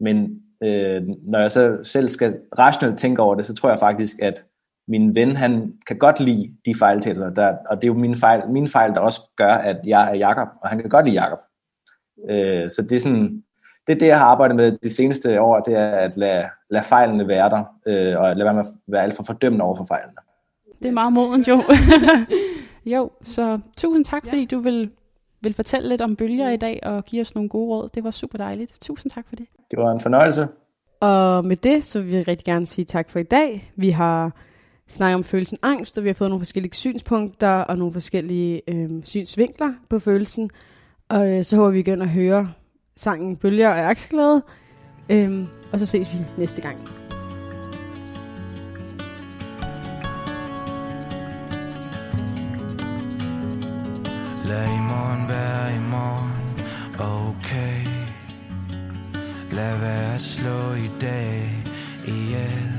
Men 0.00 0.43
øh, 0.62 1.02
når 1.22 1.38
jeg 1.40 1.52
så 1.52 1.78
selv 1.82 2.08
skal 2.08 2.38
rationelt 2.58 2.98
tænke 2.98 3.22
over 3.22 3.34
det, 3.34 3.46
så 3.46 3.54
tror 3.54 3.68
jeg 3.68 3.78
faktisk, 3.78 4.16
at 4.22 4.44
min 4.88 5.14
ven, 5.14 5.36
han 5.36 5.72
kan 5.86 5.98
godt 5.98 6.20
lide 6.20 6.54
de 6.66 6.74
fejltagelser, 6.78 7.30
der, 7.30 7.56
og 7.70 7.76
det 7.76 7.84
er 7.84 7.92
jo 7.92 7.98
mine 7.98 8.16
fejl, 8.16 8.42
mine 8.48 8.68
fejl, 8.68 8.92
der 8.92 9.00
også 9.00 9.20
gør, 9.36 9.52
at 9.52 9.76
jeg 9.86 10.10
er 10.10 10.14
Jakob, 10.14 10.48
og 10.62 10.68
han 10.68 10.80
kan 10.80 10.90
godt 10.90 11.06
lide 11.06 11.20
Jakob. 11.20 11.38
Øh, 12.30 12.70
så 12.70 12.82
det 12.82 12.96
er 12.96 13.00
sådan, 13.00 13.42
det 13.86 13.92
er 13.92 13.98
det, 13.98 14.06
jeg 14.06 14.18
har 14.18 14.26
arbejdet 14.26 14.56
med 14.56 14.78
de 14.82 14.94
seneste 14.94 15.40
år, 15.40 15.60
det 15.60 15.74
er 15.74 15.90
at 15.90 16.16
lade, 16.16 16.44
lade 16.70 16.84
fejlene 16.84 17.28
være 17.28 17.50
der, 17.50 17.64
øh, 17.86 18.20
og 18.20 18.36
lade 18.36 18.44
være 18.44 18.54
med 18.54 18.62
at 18.62 18.72
være 18.86 19.02
alt 19.02 19.16
for 19.16 19.22
fordømmende 19.22 19.64
over 19.64 19.76
for 19.76 19.84
fejlene. 19.84 20.12
Det 20.78 20.88
er 20.88 20.92
meget 20.92 21.12
moden, 21.12 21.42
jo. 21.42 21.62
jo, 22.94 23.10
så 23.22 23.60
tusind 23.76 24.04
tak, 24.04 24.24
fordi 24.28 24.44
du 24.44 24.58
vil, 24.58 24.90
vil 25.44 25.54
fortælle 25.54 25.88
lidt 25.88 26.00
om 26.00 26.16
bølger 26.16 26.50
i 26.50 26.56
dag, 26.56 26.80
og 26.82 27.04
give 27.04 27.20
os 27.20 27.34
nogle 27.34 27.48
gode 27.48 27.68
råd. 27.68 27.88
Det 27.94 28.04
var 28.04 28.10
super 28.10 28.38
dejligt. 28.38 28.78
Tusind 28.80 29.10
tak 29.10 29.28
for 29.28 29.36
det. 29.36 29.46
Det 29.70 29.78
var 29.78 29.92
en 29.92 30.00
fornøjelse. 30.00 30.48
Og 31.00 31.44
med 31.44 31.56
det, 31.56 31.84
så 31.84 32.02
vil 32.02 32.12
jeg 32.12 32.28
rigtig 32.28 32.44
gerne 32.44 32.66
sige 32.66 32.84
tak 32.84 33.10
for 33.10 33.18
i 33.18 33.22
dag. 33.22 33.72
Vi 33.76 33.90
har 33.90 34.32
snakket 34.88 35.14
om 35.14 35.24
følelsen 35.24 35.58
angst, 35.62 35.98
og 35.98 36.04
vi 36.04 36.08
har 36.08 36.14
fået 36.14 36.30
nogle 36.30 36.40
forskellige 36.40 36.74
synspunkter 36.74 37.48
og 37.48 37.78
nogle 37.78 37.92
forskellige 37.92 38.62
øh, 38.68 38.90
synsvinkler 39.02 39.72
på 39.90 39.98
følelsen. 39.98 40.50
Og 41.08 41.32
øh, 41.32 41.44
så 41.44 41.56
håber 41.56 41.70
vi 41.70 41.78
igen 41.78 42.02
at 42.02 42.08
høre 42.08 42.52
sangen 42.96 43.36
Bølger 43.36 43.68
og 43.68 43.78
Akseglæde. 43.78 44.42
Øhm, 45.10 45.46
og 45.72 45.78
så 45.78 45.86
ses 45.86 46.12
vi 46.12 46.18
næste 46.38 46.62
gang. 46.62 46.78
Lad 54.48 54.83
i 55.74 55.78
morgen. 55.78 56.44
Okay. 56.98 57.86
Lad 59.52 59.78
være 59.78 60.14
at 60.14 60.22
slå 60.22 60.74
i 60.74 60.90
dag 61.00 61.64
ihjel 62.06 62.73